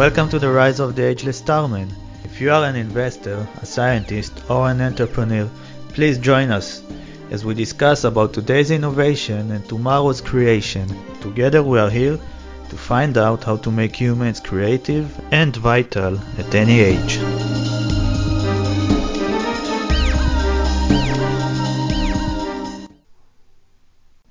Welcome 0.00 0.30
to 0.30 0.38
the 0.38 0.50
Rise 0.50 0.80
of 0.80 0.96
the 0.96 1.04
Ageless 1.04 1.36
Starman. 1.36 1.94
If 2.24 2.40
you 2.40 2.50
are 2.50 2.64
an 2.64 2.74
investor, 2.74 3.46
a 3.60 3.66
scientist, 3.66 4.32
or 4.48 4.70
an 4.70 4.80
entrepreneur, 4.80 5.46
please 5.90 6.16
join 6.16 6.50
us 6.50 6.82
as 7.30 7.44
we 7.44 7.52
discuss 7.52 8.04
about 8.04 8.32
today's 8.32 8.70
innovation 8.70 9.50
and 9.50 9.62
tomorrow's 9.68 10.22
creation. 10.22 10.88
Together 11.20 11.62
we 11.62 11.78
are 11.78 11.90
here 11.90 12.18
to 12.70 12.76
find 12.78 13.18
out 13.18 13.44
how 13.44 13.58
to 13.58 13.70
make 13.70 13.94
humans 13.94 14.40
creative 14.40 15.20
and 15.32 15.54
vital 15.54 16.18
at 16.38 16.54
any 16.54 16.80
age. 16.80 17.16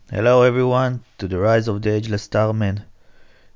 Hello 0.09 0.41
everyone 0.41 1.03
to 1.19 1.27
the 1.27 1.37
Rise 1.37 1.67
of 1.67 1.83
the 1.83 1.91
Ageless 1.91 2.23
Starman. 2.23 2.81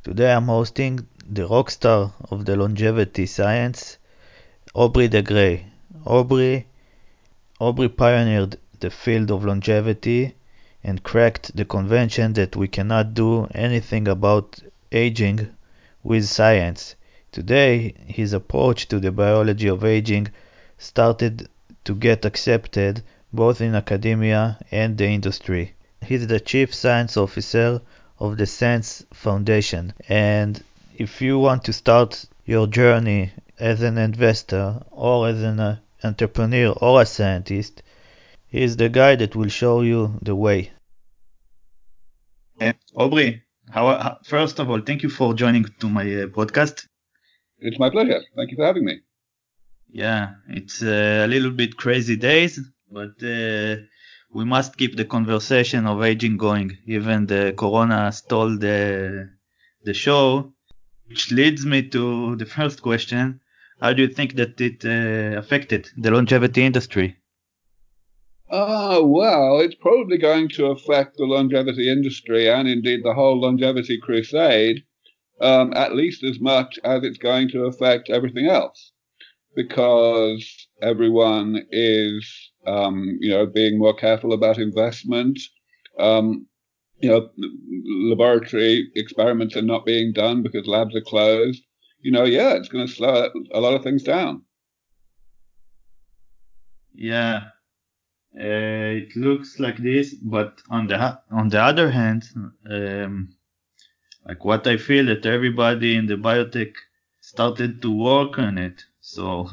Today 0.04 0.32
I'm 0.32 0.46
hosting 0.46 1.08
the 1.30 1.48
rock 1.48 1.72
star 1.72 2.14
of 2.30 2.44
the 2.44 2.56
longevity 2.56 3.26
science, 3.26 3.98
Aubrey 4.74 5.08
de 5.08 5.22
Grey. 5.22 5.66
Aubrey, 6.06 6.68
Aubrey 7.60 7.88
pioneered 7.88 8.58
the 8.82 8.90
field 8.90 9.32
of 9.32 9.46
longevity 9.46 10.36
and 10.84 11.02
cracked 11.02 11.56
the 11.56 11.64
convention 11.64 12.34
that 12.34 12.58
we 12.58 12.68
cannot 12.68 13.14
do 13.14 13.46
anything 13.56 14.08
about 14.08 14.60
aging 14.92 15.50
with 16.04 16.26
science. 16.26 16.96
Today, 17.32 17.94
his 18.06 18.34
approach 18.34 18.90
to 18.90 19.00
the 19.00 19.12
biology 19.12 19.70
of 19.70 19.86
aging 19.86 20.28
started 20.78 21.48
to 21.86 21.96
get 21.96 22.26
accepted 22.26 23.02
both 23.32 23.62
in 23.62 23.76
academia 23.76 24.60
and 24.72 24.98
the 24.98 25.08
industry. 25.08 25.74
He's 26.02 26.28
the 26.28 26.42
chief 26.42 26.76
science 26.76 27.16
officer 27.16 27.82
of 28.20 28.38
the 28.38 28.46
SENS 28.46 29.06
Foundation. 29.14 29.94
And 30.10 30.62
if 30.96 31.22
you 31.22 31.40
want 31.40 31.64
to 31.66 31.74
start 31.74 32.26
your 32.46 32.68
journey 32.68 33.32
as 33.60 33.82
an 33.82 33.98
investor 33.98 34.82
or 34.92 35.28
as 35.28 35.42
an 35.42 35.60
uh, 35.60 35.80
entrepreneur 36.04 36.74
or 36.82 37.02
a 37.02 37.06
scientist, 37.06 37.82
he 38.48 38.62
is 38.62 38.78
the 38.78 38.90
guy 38.90 39.16
that 39.16 39.36
will 39.36 39.50
show 39.50 39.82
you 39.82 40.20
the 40.22 40.36
way. 40.36 40.72
Uh, 42.62 42.74
Aubrey, 42.96 43.44
how, 43.70 44.18
first 44.26 44.60
of 44.60 44.70
all, 44.70 44.82
thank 44.82 45.04
you 45.04 45.10
for 45.10 45.34
joining 45.34 45.66
to 45.80 45.90
my 45.90 46.04
uh, 46.04 46.28
podcast. 46.28 46.88
It's 47.60 47.80
my 47.80 47.90
pleasure. 47.90 48.22
Thank 48.36 48.52
you 48.52 48.58
for 48.58 48.66
having 48.66 48.86
me. 48.86 49.02
Yeah, 49.90 50.36
it's 50.50 50.82
uh, 50.82 51.24
a 51.26 51.28
little 51.28 51.52
bit 51.52 51.78
crazy 51.78 52.16
days, 52.16 52.60
but 52.92 53.22
uh, 53.24 53.76
we 54.32 54.46
must 54.46 54.78
keep 54.78 54.96
the 54.96 55.06
conversation 55.06 55.86
of 55.86 56.04
aging 56.04 56.38
going. 56.38 56.78
Even 56.86 57.26
the 57.28 57.54
corona 57.56 58.12
stole 58.12 58.58
the 58.58 59.30
the 59.84 59.94
show, 59.94 60.54
which 61.08 61.32
leads 61.32 61.66
me 61.66 61.82
to 61.90 62.36
the 62.36 62.46
first 62.46 62.82
question: 62.82 63.40
How 63.82 63.94
do 63.94 64.02
you 64.04 64.08
think 64.08 64.36
that 64.36 64.60
it 64.62 64.86
uh, 64.86 65.38
affected 65.38 65.90
the 65.98 66.12
longevity 66.12 66.64
industry? 66.64 67.18
Oh, 68.50 69.06
well, 69.06 69.60
it's 69.62 69.76
probably 69.76 70.18
going 70.18 70.50
to 70.50 70.68
affect 70.68 71.18
the 71.18 71.26
longevity 71.26 71.92
industry 71.92 72.50
and 72.50 72.68
indeed 72.68 73.02
the 73.04 73.14
whole 73.14 73.40
longevity 73.40 73.98
crusade 74.00 74.84
um, 75.42 75.74
at 75.76 75.96
least 75.96 76.24
as 76.24 76.40
much 76.40 76.80
as 76.84 77.04
it's 77.04 77.18
going 77.18 77.50
to 77.50 77.66
affect 77.66 78.10
everything 78.10 78.48
else 78.48 78.92
because 79.56 80.68
everyone 80.82 81.66
is 81.72 82.52
um, 82.66 83.18
you 83.20 83.30
know, 83.30 83.46
being 83.46 83.78
more 83.78 83.96
careful 83.96 84.34
about 84.34 84.58
investment. 84.58 85.40
Um, 86.00 86.48
you 87.04 87.10
know, 87.10 87.30
laboratory 88.16 88.90
experiments 88.96 89.58
are 89.58 89.62
not 89.62 89.86
being 89.86 90.14
done 90.14 90.42
because 90.42 90.66
labs 90.68 90.96
are 90.96 91.02
closed. 91.02 91.62
You 92.00 92.12
know, 92.14 92.24
yeah, 92.24 92.54
it's 92.54 92.70
going 92.70 92.88
to 92.88 92.94
slow 92.94 93.30
a 93.54 93.60
lot 93.60 93.74
of 93.74 93.84
things 93.84 94.04
down. 94.04 94.44
Yeah, 96.94 97.48
uh, 98.40 99.02
it 99.02 99.16
looks 99.18 99.60
like 99.60 99.78
this, 99.78 100.14
but 100.14 100.62
on 100.70 100.88
the 100.88 101.20
on 101.30 101.50
the 101.50 101.62
other 101.62 101.92
hand, 101.92 102.24
um, 102.70 103.36
like 104.26 104.46
what 104.46 104.66
I 104.66 104.78
feel 104.78 105.06
that 105.08 105.26
everybody 105.26 105.98
in 105.98 106.06
the 106.06 106.16
biotech 106.16 106.74
started 107.20 107.82
to 107.82 107.92
work 107.92 108.40
on 108.40 108.58
it. 108.58 108.86
So 109.02 109.50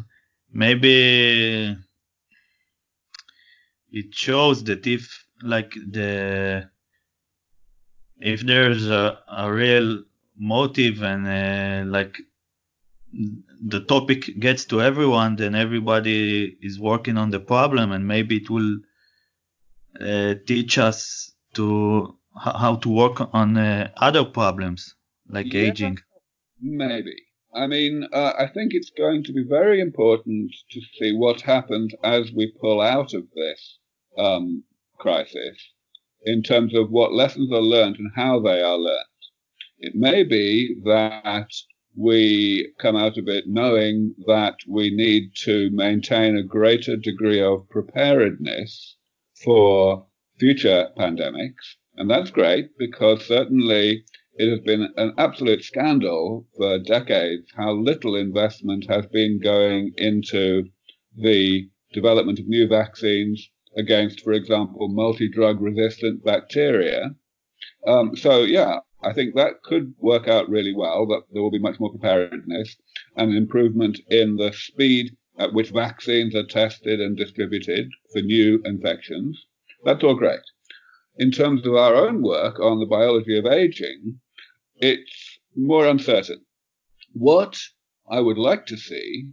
maybe 0.53 1.77
it 3.91 4.15
shows 4.15 4.63
that 4.65 4.87
if 4.87 5.25
like 5.43 5.73
the 5.75 6.71
if 8.21 8.41
there's 8.43 8.89
a, 8.89 9.19
a 9.29 9.53
real 9.53 10.03
motive 10.39 11.03
and 11.03 11.27
uh, 11.27 11.91
like 11.91 12.17
the 13.67 13.81
topic 13.81 14.39
gets 14.39 14.65
to 14.65 14.81
everyone 14.81 15.37
then 15.37 15.55
everybody 15.55 16.57
is 16.63 16.79
working 16.79 17.17
on 17.17 17.31
the 17.31 17.41
problem 17.41 17.93
and 17.93 18.07
maybe 18.07 18.37
it 18.37 18.49
will 18.49 18.79
uh, 20.01 20.35
teach 20.47 20.79
us 20.79 21.33
to 21.55 22.17
how 22.37 22.77
to 22.77 22.89
work 22.89 23.35
on 23.35 23.57
uh, 23.57 23.91
other 23.97 24.25
problems 24.25 24.95
like 25.29 25.53
yeah, 25.53 25.63
aging. 25.63 25.99
Maybe. 26.61 27.17
I 27.53 27.67
mean, 27.67 28.07
uh, 28.13 28.33
I 28.39 28.47
think 28.47 28.73
it's 28.73 28.91
going 28.91 29.25
to 29.25 29.33
be 29.33 29.43
very 29.43 29.81
important 29.81 30.55
to 30.71 30.81
see 30.99 31.13
what 31.13 31.41
happens 31.41 31.93
as 32.05 32.31
we 32.31 32.53
pull 32.61 32.81
out 32.81 33.13
of 33.13 33.25
this 33.35 33.79
um, 34.17 34.63
crisis 34.99 35.59
in 36.23 36.43
terms 36.43 36.75
of 36.75 36.91
what 36.91 37.13
lessons 37.13 37.51
are 37.53 37.63
learned 37.63 37.97
and 37.99 38.11
how 38.15 38.41
they 38.41 38.61
are 38.61 38.79
learned. 38.79 39.05
It 39.79 39.95
may 39.95 40.23
be 40.23 40.77
that 40.85 41.51
we 41.97 42.73
come 42.79 42.97
out 42.97 43.19
of 43.19 43.29
it 43.29 43.45
knowing 43.47 44.15
that 44.27 44.57
we 44.69 44.91
need 44.91 45.35
to 45.35 45.71
maintain 45.71 46.37
a 46.37 46.43
greater 46.43 46.97
degree 46.97 47.41
of 47.41 47.69
preparedness 47.69 48.97
for 49.43 50.07
future 50.39 50.91
pandemics. 50.97 51.77
And 51.97 52.11
that's 52.11 52.31
great 52.31 52.77
because 52.79 53.27
certainly 53.27 54.05
it 54.35 54.49
has 54.49 54.61
been 54.61 54.93
an 54.97 55.13
absolute 55.19 55.63
scandal 55.65 56.47
for 56.57 56.79
decades 56.79 57.51
how 57.57 57.73
little 57.73 58.15
investment 58.15 58.87
has 58.89 59.07
been 59.07 59.39
going 59.39 59.93
into 59.97 60.71
the 61.17 61.69
development 61.93 62.39
of 62.39 62.47
new 62.47 62.69
vaccines, 62.69 63.51
against, 63.77 64.23
for 64.23 64.33
example, 64.33 64.89
multi-drug 64.89 65.61
resistant 65.61 66.25
bacteria. 66.25 67.15
Um, 67.87 68.17
so 68.17 68.43
yeah, 68.43 68.81
I 69.03 69.13
think 69.13 69.35
that 69.35 69.63
could 69.63 69.95
work 69.99 70.29
out 70.29 70.49
really 70.49 70.75
well, 70.75 71.07
that 71.07 71.23
there 71.33 71.43
will 71.43 71.51
be 71.51 71.59
much 71.59 71.81
more 71.81 71.91
preparedness 71.91 72.77
and 73.17 73.35
improvement 73.35 74.01
in 74.09 74.37
the 74.37 74.53
speed 74.53 75.17
at 75.39 75.55
which 75.55 75.71
vaccines 75.71 76.35
are 76.35 76.47
tested 76.47 77.01
and 77.01 77.17
distributed 77.17 77.89
for 78.13 78.21
new 78.21 78.61
infections. 78.65 79.47
That's 79.85 80.05
all 80.05 80.15
great. 80.15 80.41
In 81.17 81.31
terms 81.31 81.67
of 81.67 81.75
our 81.75 81.95
own 81.95 82.23
work 82.23 82.61
on 82.61 82.79
the 82.79 82.87
biology 82.87 83.39
of 83.39 83.47
aging, 83.47 84.21
it's 84.77 85.39
more 85.57 85.87
uncertain. 85.87 86.45
What 87.13 87.59
I 88.11 88.21
would 88.21 88.39
like 88.39 88.67
to 88.67 88.77
see 88.77 89.31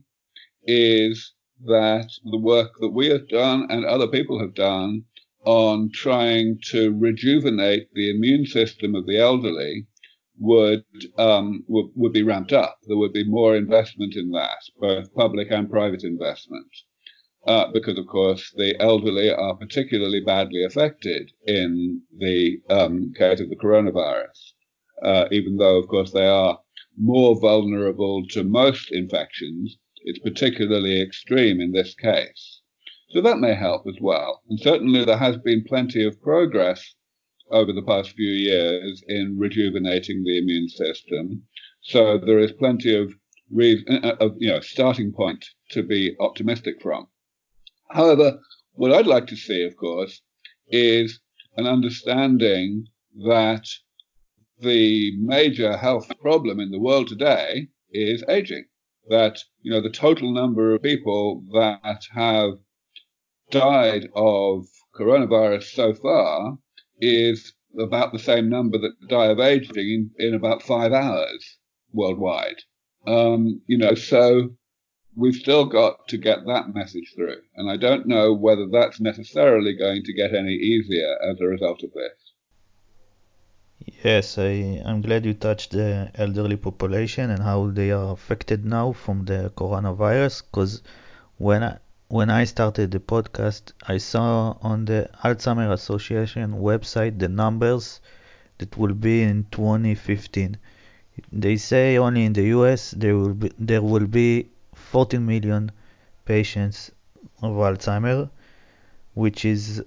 is 0.64 1.34
that 1.66 2.10
the 2.24 2.38
work 2.38 2.72
that 2.80 2.90
we 2.90 3.08
have 3.08 3.28
done 3.28 3.68
and 3.70 3.86
other 3.86 4.08
people 4.08 4.40
have 4.40 4.54
done 4.54 5.04
on 5.46 5.90
trying 5.92 6.60
to 6.62 6.94
rejuvenate 6.98 7.88
the 7.94 8.10
immune 8.10 8.46
system 8.46 8.96
of 8.96 9.06
the 9.06 9.18
elderly 9.18 9.88
would, 10.40 10.84
um, 11.18 11.64
would, 11.68 11.88
would 11.96 12.14
be 12.14 12.24
ramped 12.24 12.54
up. 12.54 12.80
There 12.86 12.98
would 12.98 13.14
be 13.14 13.24
more 13.24 13.56
investment 13.56 14.16
in 14.16 14.32
that, 14.32 14.60
both 14.80 15.14
public 15.14 15.50
and 15.52 15.70
private 15.70 16.04
investment. 16.04 16.68
Uh, 17.46 17.72
because 17.72 17.98
of 17.98 18.06
course 18.08 18.52
the 18.58 18.76
elderly 18.82 19.32
are 19.32 19.56
particularly 19.56 20.20
badly 20.20 20.66
affected 20.66 21.32
in 21.46 22.02
the 22.18 22.60
um, 22.70 23.14
case 23.14 23.40
of 23.40 23.50
the 23.50 23.56
coronavirus, 23.56 24.52
uh, 25.02 25.26
even 25.32 25.56
though 25.56 25.78
of 25.78 25.88
course 25.88 26.12
they 26.12 26.28
are 26.28 26.60
more 26.98 27.40
vulnerable 27.40 28.28
to 28.28 28.44
most 28.44 28.92
infections 28.92 29.78
it's 30.08 30.20
particularly 30.20 31.02
extreme 31.02 31.60
in 31.60 31.74
this 31.74 31.94
case. 31.94 32.62
So 33.10 33.20
that 33.20 33.40
may 33.40 33.56
help 33.56 33.86
as 33.88 33.98
well. 34.00 34.42
And 34.50 34.58
certainly 34.58 35.04
there 35.04 35.18
has 35.18 35.36
been 35.38 35.66
plenty 35.66 36.06
of 36.06 36.22
progress 36.22 36.96
over 37.52 37.74
the 37.74 37.82
past 37.82 38.12
few 38.12 38.32
years 38.32 39.04
in 39.10 39.38
rejuvenating 39.38 40.24
the 40.24 40.38
immune 40.38 40.70
system. 40.70 41.44
So 41.82 42.18
there 42.18 42.40
is 42.40 42.54
plenty 42.54 42.96
of, 42.96 43.14
reason, 43.52 44.06
uh, 44.06 44.16
of 44.22 44.36
you 44.38 44.48
know, 44.48 44.62
starting 44.62 45.12
point 45.12 45.46
to 45.72 45.84
be 45.84 46.16
optimistic 46.22 46.82
from. 46.82 47.08
However, 47.90 48.40
what 48.76 48.94
I'd 48.94 49.08
like 49.08 49.28
to 49.28 49.36
see, 49.36 49.64
of 49.64 49.76
course, 49.76 50.22
is 50.70 51.20
an 51.58 51.68
understanding 51.68 52.88
that 53.26 53.68
the 54.60 55.18
major 55.18 55.76
health 55.76 56.10
problem 56.22 56.62
in 56.62 56.72
the 56.72 56.80
world 56.80 57.10
today 57.10 57.68
is 57.92 58.24
aging 58.30 58.68
that 59.10 59.44
you 59.62 59.72
know 59.72 59.82
the 59.82 59.90
total 59.90 60.34
number 60.34 60.74
of 60.74 60.82
people 60.82 61.44
that 61.54 62.06
have 62.14 62.60
died 63.50 64.10
of 64.16 64.66
coronavirus 64.96 65.64
so 65.64 65.94
far 65.94 66.58
is 67.00 67.54
about 67.80 68.12
the 68.12 68.20
same 68.20 68.50
number 68.50 68.78
that 68.78 69.08
die 69.08 69.28
of 69.28 69.40
aging 69.40 70.12
in, 70.18 70.28
in 70.28 70.34
about 70.34 70.64
five 70.64 70.92
hours 70.92 71.58
worldwide. 71.94 72.62
Um, 73.06 73.62
you 73.68 73.78
know, 73.78 73.94
so 73.94 74.56
we've 75.16 75.36
still 75.36 75.66
got 75.66 76.08
to 76.10 76.18
get 76.18 76.46
that 76.46 76.74
message 76.74 77.14
through. 77.16 77.42
And 77.56 77.70
I 77.70 77.78
don't 77.78 78.08
know 78.08 78.34
whether 78.34 78.68
that's 78.68 79.00
necessarily 79.00 79.76
going 79.76 80.04
to 80.04 80.14
get 80.14 80.34
any 80.34 80.54
easier 80.54 81.18
as 81.24 81.40
a 81.40 81.46
result 81.46 81.84
of 81.84 81.92
this. 81.94 82.27
Yes, 84.04 84.38
I, 84.38 84.82
I'm 84.86 85.02
glad 85.02 85.26
you 85.26 85.34
touched 85.34 85.72
the 85.72 86.12
elderly 86.16 86.58
population 86.58 87.30
and 87.30 87.42
how 87.42 87.68
they 87.72 87.92
are 87.92 88.12
affected 88.12 88.66
now 88.66 88.92
from 88.92 89.26
the 89.26 89.52
coronavirus. 89.56 90.44
Because 90.44 90.82
when 91.38 91.64
I, 91.64 91.78
when 92.10 92.30
I 92.30 92.44
started 92.44 92.92
the 92.92 93.00
podcast, 93.00 93.72
I 93.88 93.98
saw 93.98 94.58
on 94.62 94.86
the 94.86 95.10
Alzheimer 95.24 95.72
Association 95.72 96.54
website 96.54 97.18
the 97.20 97.30
numbers 97.30 98.02
that 98.58 98.78
will 98.78 98.94
be 98.94 99.24
in 99.24 99.46
2015. 99.52 100.58
They 101.32 101.58
say 101.58 101.98
only 101.98 102.26
in 102.26 102.34
the 102.34 102.44
US 102.58 102.92
there 102.92 103.16
will 103.18 103.34
be 103.34 103.52
there 103.58 103.82
will 103.82 104.08
be 104.08 104.50
14 104.76 105.26
million 105.26 105.72
patients 106.26 106.92
of 107.42 107.54
Alzheimer, 107.56 108.30
which 109.14 109.46
is 109.46 109.82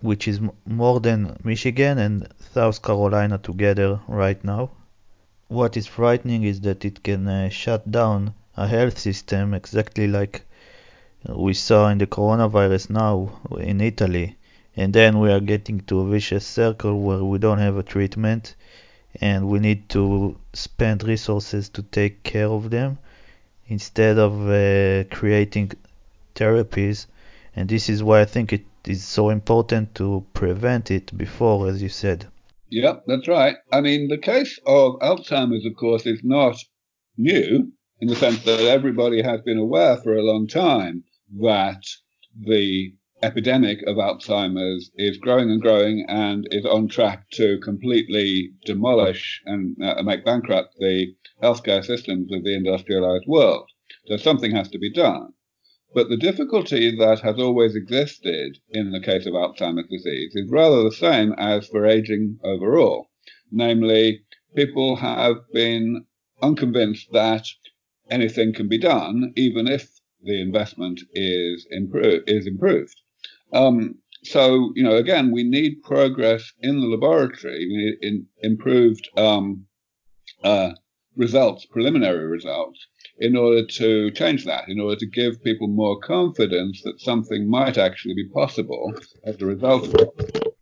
which 0.00 0.26
is 0.26 0.40
more 0.66 1.00
than 1.00 1.36
Michigan 1.44 1.98
and 1.98 2.28
South 2.52 2.82
Carolina 2.82 3.38
together 3.38 4.00
right 4.08 4.42
now. 4.42 4.70
What 5.46 5.76
is 5.76 5.86
frightening 5.86 6.42
is 6.42 6.62
that 6.62 6.84
it 6.84 7.04
can 7.04 7.28
uh, 7.28 7.48
shut 7.48 7.88
down 7.92 8.34
a 8.56 8.66
health 8.66 8.98
system 8.98 9.54
exactly 9.54 10.08
like 10.08 10.42
we 11.28 11.54
saw 11.54 11.88
in 11.90 11.98
the 11.98 12.08
coronavirus 12.08 12.90
now 12.90 13.38
in 13.58 13.80
Italy. 13.80 14.36
And 14.76 14.92
then 14.92 15.20
we 15.20 15.30
are 15.30 15.38
getting 15.38 15.80
to 15.82 16.00
a 16.00 16.08
vicious 16.08 16.44
circle 16.44 17.00
where 17.00 17.22
we 17.22 17.38
don't 17.38 17.58
have 17.58 17.76
a 17.76 17.84
treatment 17.84 18.56
and 19.20 19.48
we 19.48 19.60
need 19.60 19.88
to 19.90 20.36
spend 20.52 21.04
resources 21.04 21.68
to 21.68 21.82
take 21.82 22.24
care 22.24 22.48
of 22.48 22.70
them 22.70 22.98
instead 23.68 24.18
of 24.18 24.48
uh, 24.48 25.04
creating 25.14 25.70
therapies. 26.34 27.06
And 27.54 27.68
this 27.68 27.88
is 27.88 28.02
why 28.02 28.22
I 28.22 28.24
think 28.24 28.52
it 28.52 28.64
is 28.84 29.04
so 29.04 29.30
important 29.30 29.94
to 29.94 30.24
prevent 30.34 30.90
it 30.90 31.16
before, 31.16 31.68
as 31.68 31.80
you 31.80 31.88
said. 31.88 32.26
Yep, 32.70 33.04
that's 33.06 33.28
right. 33.28 33.56
I 33.72 33.80
mean, 33.80 34.08
the 34.08 34.18
case 34.18 34.58
of 34.64 34.98
Alzheimer's, 35.00 35.66
of 35.66 35.74
course, 35.76 36.06
is 36.06 36.20
not 36.22 36.56
new 37.16 37.72
in 38.00 38.08
the 38.08 38.14
sense 38.16 38.44
that 38.44 38.60
everybody 38.60 39.22
has 39.22 39.40
been 39.42 39.58
aware 39.58 39.96
for 39.96 40.14
a 40.14 40.22
long 40.22 40.46
time 40.46 41.04
that 41.40 41.82
the 42.38 42.94
epidemic 43.22 43.82
of 43.82 43.96
Alzheimer's 43.96 44.90
is 44.94 45.18
growing 45.18 45.50
and 45.50 45.60
growing 45.60 46.06
and 46.08 46.46
is 46.52 46.64
on 46.64 46.88
track 46.88 47.28
to 47.32 47.58
completely 47.58 48.52
demolish 48.64 49.42
and 49.46 49.76
uh, 49.82 50.02
make 50.02 50.24
bankrupt 50.24 50.76
the 50.78 51.12
healthcare 51.42 51.84
systems 51.84 52.32
of 52.32 52.44
the 52.44 52.54
industrialized 52.54 53.26
world. 53.26 53.68
So 54.06 54.16
something 54.16 54.52
has 54.52 54.70
to 54.70 54.78
be 54.78 54.92
done. 54.92 55.32
But 55.92 56.08
the 56.08 56.16
difficulty 56.16 56.94
that 56.96 57.20
has 57.20 57.38
always 57.38 57.74
existed 57.74 58.58
in 58.68 58.92
the 58.92 59.00
case 59.00 59.26
of 59.26 59.34
Alzheimer's 59.34 59.88
disease 59.88 60.36
is 60.36 60.48
rather 60.48 60.84
the 60.84 60.92
same 60.92 61.32
as 61.32 61.66
for 61.66 61.84
aging 61.84 62.38
overall. 62.44 63.10
Namely, 63.50 64.22
people 64.54 64.96
have 64.96 65.36
been 65.52 66.04
unconvinced 66.40 67.08
that 67.12 67.44
anything 68.08 68.52
can 68.52 68.68
be 68.68 68.78
done, 68.78 69.32
even 69.36 69.66
if 69.66 69.90
the 70.22 70.40
investment 70.40 71.00
is, 71.12 71.66
is 71.70 72.46
improved. 72.46 73.00
Um, 73.52 73.96
so, 74.22 74.72
you 74.76 74.82
know, 74.82 74.96
again, 74.96 75.32
we 75.32 75.42
need 75.42 75.82
progress 75.82 76.52
in 76.60 76.80
the 76.80 76.86
laboratory. 76.86 77.66
We 77.66 77.76
need 77.76 77.94
in, 78.00 78.26
improved 78.42 79.08
um, 79.16 79.66
uh, 80.44 80.72
results, 81.16 81.66
preliminary 81.66 82.26
results, 82.26 82.86
in 83.20 83.36
order 83.36 83.66
to 83.66 84.10
change 84.12 84.46
that, 84.46 84.68
in 84.68 84.80
order 84.80 84.96
to 84.96 85.06
give 85.06 85.44
people 85.44 85.68
more 85.68 86.00
confidence 86.00 86.82
that 86.82 87.00
something 87.00 87.48
might 87.48 87.76
actually 87.76 88.14
be 88.14 88.26
possible 88.28 88.94
as 89.24 89.40
a 89.40 89.46
result 89.46 89.86
of 89.86 89.94
it. 89.94 90.56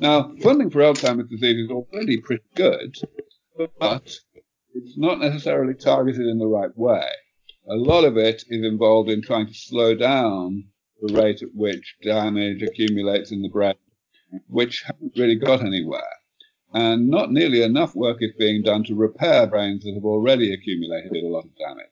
Now, 0.00 0.32
funding 0.42 0.70
for 0.70 0.80
Alzheimer's 0.80 1.28
disease 1.28 1.66
is 1.66 1.70
already 1.70 2.18
pretty 2.18 2.44
good, 2.54 2.94
but 3.78 4.16
it's 4.74 4.96
not 4.96 5.18
necessarily 5.18 5.74
targeted 5.74 6.26
in 6.26 6.38
the 6.38 6.46
right 6.46 6.76
way. 6.76 7.04
A 7.68 7.74
lot 7.74 8.04
of 8.04 8.16
it 8.16 8.44
is 8.48 8.64
involved 8.64 9.10
in 9.10 9.20
trying 9.20 9.48
to 9.48 9.54
slow 9.54 9.94
down 9.94 10.64
the 11.02 11.12
rate 11.14 11.42
at 11.42 11.54
which 11.54 11.96
damage 12.02 12.62
accumulates 12.62 13.32
in 13.32 13.42
the 13.42 13.50
brain, 13.50 13.74
which 14.46 14.82
hasn't 14.86 15.12
really 15.16 15.36
got 15.36 15.60
anywhere. 15.60 16.17
And 16.72 17.08
not 17.08 17.32
nearly 17.32 17.62
enough 17.62 17.94
work 17.94 18.18
is 18.20 18.32
being 18.38 18.62
done 18.62 18.84
to 18.84 18.94
repair 18.94 19.46
brains 19.46 19.84
that 19.84 19.94
have 19.94 20.04
already 20.04 20.52
accumulated 20.52 21.12
a 21.12 21.28
lot 21.28 21.44
of 21.44 21.56
damage. 21.56 21.86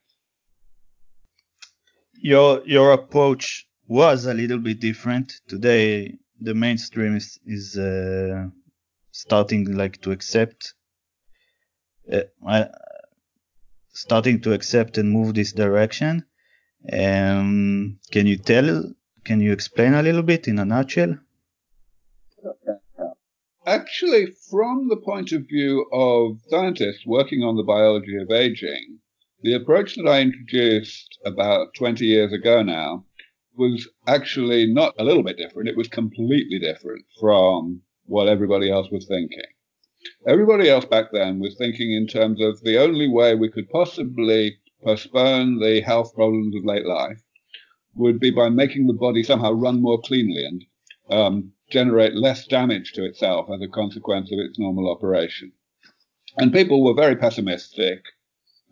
Your 2.21 2.63
your 2.67 2.93
approach 2.93 3.67
was 3.89 4.27
a 4.27 4.35
little 4.35 4.59
bit 4.59 4.81
different. 4.81 5.33
Today, 5.49 6.19
the 6.41 6.55
mainstream 6.55 7.17
is, 7.17 7.39
is 7.47 7.79
uh, 7.79 8.49
starting 9.13 9.77
like 9.77 10.01
to 10.03 10.11
accept, 10.11 10.75
uh, 12.13 12.65
starting 13.93 14.41
to 14.41 14.53
accept 14.53 14.99
and 14.99 15.11
move 15.11 15.35
this 15.35 15.53
direction. 15.53 16.25
Um, 16.93 17.99
can 18.11 18.27
you 18.27 18.37
tell? 18.37 18.93
Can 19.25 19.41
you 19.41 19.53
explain 19.53 19.95
a 19.95 20.03
little 20.03 20.23
bit 20.23 20.49
in 20.49 20.59
a 20.59 20.65
nutshell? 20.65 21.17
Actually, 23.69 24.27
from 24.49 24.87
the 24.89 24.97
point 24.97 25.33
of 25.33 25.49
view 25.49 25.87
of 25.93 26.41
scientists 26.47 27.05
working 27.05 27.43
on 27.43 27.57
the 27.57 27.65
biology 27.65 28.15
of 28.17 28.31
aging, 28.31 29.01
the 29.43 29.55
approach 29.55 29.97
that 29.97 30.07
I 30.07 30.21
introduced 30.21 31.19
about 31.25 31.75
20 31.75 32.07
years 32.07 32.33
ago 32.33 32.63
now 32.63 33.07
was 33.57 33.89
actually 34.07 34.73
not 34.73 34.95
a 35.01 35.05
little 35.05 35.25
bit 35.25 35.37
different. 35.37 35.69
It 35.69 35.77
was 35.77 35.89
completely 35.89 36.61
different 36.61 37.07
from 37.19 37.83
what 38.05 38.29
everybody 38.29 38.71
else 38.71 38.89
was 38.93 39.09
thinking. 39.09 39.43
Everybody 40.29 40.69
else 40.69 40.85
back 40.85 41.07
then 41.11 41.41
was 41.41 41.59
thinking 41.59 41.93
in 41.93 42.07
terms 42.07 42.41
of 42.41 42.61
the 42.61 42.79
only 42.79 43.09
way 43.09 43.35
we 43.35 43.51
could 43.51 43.69
possibly 43.69 44.59
postpone 44.85 45.59
the 45.59 45.81
health 45.81 46.15
problems 46.15 46.55
of 46.55 46.65
late 46.65 46.87
life 46.87 47.21
would 47.97 48.21
be 48.21 48.31
by 48.31 48.49
making 48.49 48.87
the 48.87 48.93
body 48.93 49.25
somehow 49.25 49.51
run 49.51 49.83
more 49.83 50.01
cleanly 50.01 50.45
and 50.45 50.65
um, 51.11 51.53
generate 51.71 52.15
less 52.15 52.47
damage 52.47 52.93
to 52.93 53.05
itself 53.05 53.49
as 53.53 53.61
a 53.61 53.69
consequence 53.69 54.31
of 54.33 54.39
its 54.39 54.59
normal 54.59 54.91
operation. 54.91 55.53
And 56.37 56.53
people 56.53 56.85
were 56.85 56.95
very 56.95 57.17
pessimistic 57.17 58.03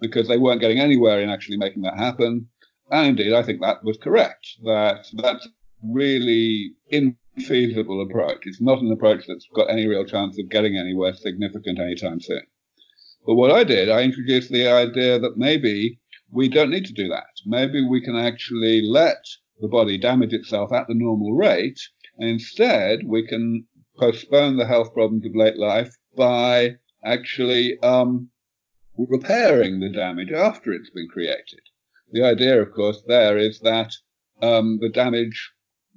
because 0.01 0.29
they 0.29 0.39
weren't 0.39 0.61
getting 0.61 0.81
anywhere 0.81 1.21
in 1.21 1.31
actually 1.31 1.57
making 1.57 1.83
that 1.83 1.97
happen. 1.97 2.49
And 2.91 3.07
indeed, 3.19 3.33
I 3.33 3.43
think 3.43 3.61
that 3.61 3.83
was 3.83 3.97
correct. 3.97 4.47
That 4.65 5.07
that's 5.15 5.49
really 5.83 6.75
infeasible 6.93 8.03
approach. 8.03 8.43
It's 8.43 8.61
not 8.61 8.81
an 8.81 8.93
approach 8.93 9.27
that's 9.27 9.49
got 9.55 9.71
any 9.71 9.87
real 9.87 10.05
chance 10.05 10.39
of 10.39 10.51
getting 10.51 10.77
anywhere 10.77 11.15
significant 11.15 11.79
anytime 11.79 12.21
soon. 12.21 12.43
But 13.27 13.37
what 13.37 13.51
I 13.51 13.65
did, 13.65 13.89
I 13.89 14.03
introduced 14.03 14.51
the 14.51 14.69
idea 14.69 15.19
that 15.19 15.39
maybe 15.39 15.99
we 16.31 16.49
don't 16.49 16.71
need 16.71 16.85
to 16.87 16.93
do 16.93 17.09
that. 17.09 17.41
Maybe 17.47 17.81
we 17.81 18.03
can 18.03 18.17
actually 18.17 18.83
let 18.83 19.25
the 19.61 19.69
body 19.69 19.97
damage 19.97 20.35
itself 20.35 20.73
at 20.73 20.89
the 20.89 20.95
normal 20.95 21.33
rate, 21.33 21.81
and 22.19 22.29
instead 22.29 23.01
we 23.07 23.27
can 23.27 23.67
postpone 23.99 24.57
the 24.57 24.67
health 24.67 24.93
problems 24.93 25.25
of 25.25 25.35
late 25.35 25.57
life 25.57 25.95
by 26.17 26.77
actually 27.05 27.79
um, 27.81 28.31
repairing 28.97 29.81
the 29.81 29.91
damage 29.91 30.33
after 30.33 30.73
it's 30.73 30.91
been 30.91 31.09
created. 31.09 31.61
The 32.13 32.23
idea, 32.23 32.61
of 32.61 32.73
course, 32.73 33.03
there 33.07 33.37
is 33.37 33.61
that 33.61 33.93
um, 34.41 34.79
the 34.81 34.89
damage 34.89 35.53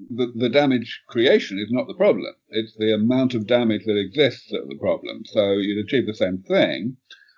the, 0.09 0.31
the 0.35 0.49
damage 0.49 1.01
creation 1.07 1.57
is 1.57 1.71
not 1.71 1.87
the 1.87 1.95
problem. 1.95 2.35
It's 2.49 2.75
the 2.77 2.93
amount 2.93 3.33
of 3.33 3.47
damage 3.47 3.85
that 3.85 3.97
exists 3.97 4.47
that's 4.51 4.67
the 4.67 4.77
problem. 4.79 5.23
So 5.25 5.53
you'd 5.53 5.83
achieve 5.83 6.05
the 6.05 6.13
same 6.13 6.43
thing, 6.43 6.97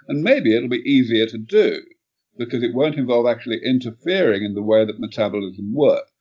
and 0.10 0.24
maybe 0.24 0.54
it'll 0.54 0.68
be 0.68 0.84
easier 0.86 1.26
to 1.28 1.38
do 1.38 1.82
because 2.38 2.62
it 2.62 2.74
won't 2.74 2.96
involve 2.96 3.28
actually 3.28 3.62
interfering 3.64 4.44
in 4.44 4.56
the 4.56 4.62
way 4.62 4.86
that 4.86 5.00
metabolism 5.00 5.74
works. 5.74 6.12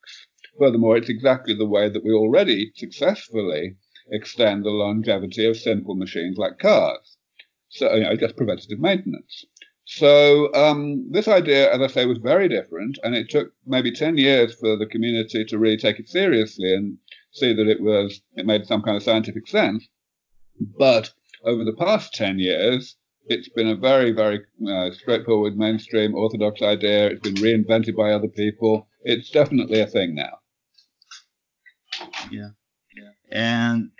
Furthermore, 0.58 0.96
it's 0.96 1.08
exactly 1.08 1.54
the 1.54 1.66
way 1.66 1.88
that 1.88 2.04
we 2.04 2.12
already 2.12 2.72
successfully 2.74 3.76
extend 4.10 4.64
the 4.64 4.70
longevity 4.70 5.44
of 5.44 5.56
simple 5.56 5.94
machines 5.94 6.36
like 6.36 6.58
cars. 6.58 7.16
So, 7.68 7.94
you 7.94 8.02
know, 8.02 8.16
just 8.16 8.36
preventative 8.36 8.80
maintenance. 8.80 9.44
So 9.84 10.52
um, 10.54 11.10
this 11.10 11.28
idea, 11.28 11.72
as 11.72 11.80
I 11.80 11.86
say, 11.86 12.06
was 12.06 12.18
very 12.18 12.48
different, 12.48 12.98
and 13.02 13.14
it 13.14 13.30
took 13.30 13.52
maybe 13.66 13.92
10 13.92 14.18
years 14.18 14.54
for 14.54 14.76
the 14.76 14.86
community 14.86 15.44
to 15.44 15.58
really 15.58 15.76
take 15.76 15.98
it 15.98 16.08
seriously 16.08 16.74
and 16.74 16.98
see 17.32 17.54
that 17.54 17.68
it 17.68 17.80
was 17.80 18.20
it 18.34 18.44
made 18.44 18.66
some 18.66 18.82
kind 18.82 18.96
of 18.96 19.02
scientific 19.02 19.46
sense. 19.46 19.88
But 20.78 21.12
over 21.44 21.64
the 21.64 21.72
past 21.72 22.14
10 22.14 22.38
years, 22.38 22.96
it's 23.26 23.48
been 23.48 23.68
a 23.68 23.76
very, 23.76 24.10
very 24.10 24.40
uh, 24.68 24.90
straightforward, 24.90 25.56
mainstream, 25.56 26.14
orthodox 26.14 26.62
idea. 26.62 27.06
It's 27.06 27.20
been 27.20 27.34
reinvented 27.34 27.94
by 27.94 28.12
other 28.12 28.28
people. 28.28 28.88
It's 29.02 29.30
definitely 29.30 29.80
a 29.80 29.86
thing 29.86 30.14
now. 30.14 30.40
Yeah, 32.30 32.50
yeah. 32.96 33.10
And 33.30 33.90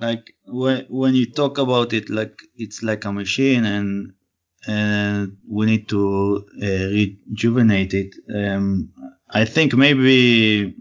like 0.00 0.34
when 0.46 0.86
when 0.88 1.14
you 1.14 1.30
talk 1.30 1.58
about 1.58 1.92
it, 1.92 2.10
like 2.10 2.40
it's 2.54 2.82
like 2.82 3.04
a 3.04 3.12
machine, 3.12 3.64
and 3.64 4.12
and 4.66 5.36
we 5.48 5.66
need 5.66 5.88
to 5.88 6.46
uh, 6.62 6.66
rejuvenate 6.66 7.94
it. 7.94 8.14
Um, 8.34 8.92
I 9.30 9.44
think 9.44 9.74
maybe 9.74 10.74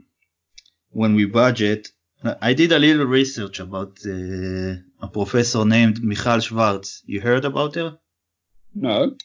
when 0.89 1.13
we 1.15 1.25
budget, 1.25 1.89
I 2.41 2.53
did 2.53 2.71
a 2.71 2.79
little 2.79 3.05
research 3.05 3.59
about 3.59 3.99
uh, 4.05 4.75
a 5.01 5.07
professor 5.11 5.65
named 5.65 6.03
Michal 6.03 6.39
Schwartz. 6.39 7.03
You 7.05 7.21
heard 7.21 7.45
about 7.45 7.75
her? 7.75 7.99
No. 8.73 9.15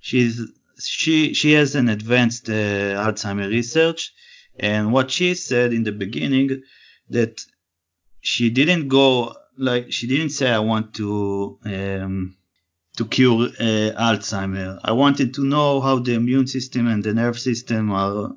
She's 0.00 0.40
she 0.80 1.34
she 1.34 1.52
has 1.52 1.74
an 1.74 1.88
advanced 1.88 2.48
uh, 2.48 3.04
Alzheimer 3.04 3.48
research, 3.48 4.12
and 4.58 4.92
what 4.92 5.10
she 5.10 5.34
said 5.34 5.72
in 5.72 5.84
the 5.84 5.92
beginning 5.92 6.62
that 7.10 7.44
she 8.20 8.50
didn't 8.50 8.88
go 8.88 9.36
like 9.58 9.92
she 9.92 10.06
didn't 10.06 10.30
say 10.30 10.50
I 10.50 10.58
want 10.60 10.94
to 10.94 11.58
um, 11.64 12.36
to 12.96 13.04
cure 13.06 13.48
uh, 13.48 13.90
Alzheimer. 14.08 14.78
I 14.82 14.92
wanted 14.92 15.34
to 15.34 15.44
know 15.44 15.80
how 15.80 15.98
the 15.98 16.14
immune 16.14 16.46
system 16.46 16.86
and 16.86 17.02
the 17.02 17.14
nerve 17.14 17.38
system 17.38 17.92
are 17.92 18.36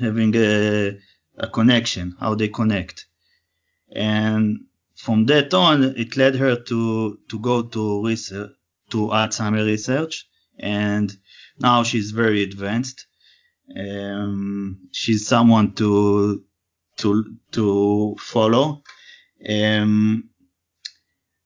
having 0.00 0.34
a, 0.36 0.98
a 1.36 1.48
connection, 1.48 2.16
how 2.20 2.34
they 2.34 2.48
connect, 2.48 3.06
and 3.92 4.60
from 4.96 5.26
that 5.26 5.52
on, 5.52 5.82
it 5.82 6.16
led 6.16 6.36
her 6.36 6.56
to 6.56 7.18
to 7.28 7.38
go 7.38 7.62
to 7.62 8.06
research 8.06 8.52
to 8.90 9.08
Alzheimer 9.08 9.64
research, 9.66 10.26
and 10.58 11.16
now 11.58 11.82
she's 11.82 12.10
very 12.12 12.42
advanced. 12.42 13.06
Um, 13.74 14.88
she's 14.92 15.26
someone 15.26 15.74
to 15.74 16.44
to 16.98 17.36
to 17.52 18.16
follow. 18.18 18.82
Um, 19.48 20.30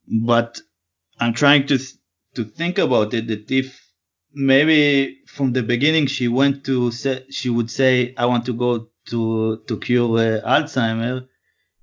but 0.07 0.61
I'm 1.19 1.35
trying 1.35 1.67
to 1.69 1.79
th- 1.79 1.95
to 2.35 2.45
think 2.45 2.79
about 2.79 3.15
it 3.15 3.27
that 3.29 3.51
if 3.51 3.81
maybe 4.33 5.19
from 5.27 5.53
the 5.53 5.63
beginning 5.63 6.07
she 6.07 6.29
went 6.29 6.65
to 6.65 6.91
say, 6.91 7.25
she 7.31 7.51
would 7.51 7.71
say 7.71 8.15
I 8.17 8.27
want 8.27 8.45
to 8.47 8.53
go 8.53 8.89
to 9.07 9.63
to 9.67 9.79
cure 9.81 10.19
uh, 10.19 10.41
Alzheimer, 10.47 11.27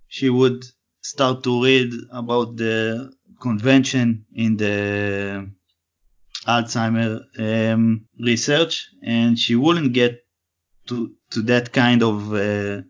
she 0.08 0.29
would 0.29 0.65
start 1.01 1.44
to 1.44 1.63
read 1.63 1.91
about 2.12 2.58
the 2.58 3.12
convention 3.41 4.25
in 4.34 4.58
the 4.58 5.50
Alzheimer 6.48 7.22
um, 7.39 8.06
research, 8.20 8.88
and 9.03 9.38
she 9.38 9.56
wouldn't 9.56 9.94
get 9.94 10.24
to 10.88 11.41
that 11.44 11.74
kind 11.74 12.03
of 12.03 12.34
uh, 12.34 12.82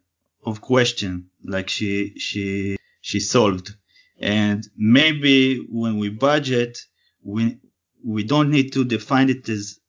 of 0.46 0.62
question 0.62 1.30
like 1.44 1.70
she 1.70 2.14
she 2.18 2.78
she 3.02 3.20
solved. 3.20 3.76
And 4.20 4.68
maybe 4.76 5.66
when 5.70 5.98
we 5.98 6.10
budget, 6.10 6.78
we 7.24 7.60
we 8.04 8.24
don't 8.24 8.50
need 8.50 8.74
to 8.74 8.84
define 8.86 9.30
it 9.30 9.48
as 9.50 9.80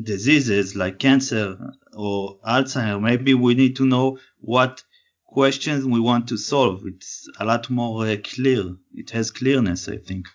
diseases 0.00 0.74
like 0.74 0.98
cancer 0.98 1.56
or 1.92 2.38
Alzheimer. 2.46 3.00
Maybe 3.00 3.34
we 3.34 3.54
need 3.54 3.76
to 3.76 3.86
know 3.86 4.18
what 4.40 4.82
questions 5.26 5.84
we 5.84 6.00
want 6.00 6.28
to 6.28 6.36
solve. 6.36 6.82
It's 6.86 7.28
a 7.38 7.44
lot 7.44 7.68
more 7.70 8.06
uh, 8.06 8.16
clear. 8.22 8.76
It 8.94 9.10
has 9.10 9.30
clearness, 9.30 9.88
I 9.88 9.98
think. 9.98 10.26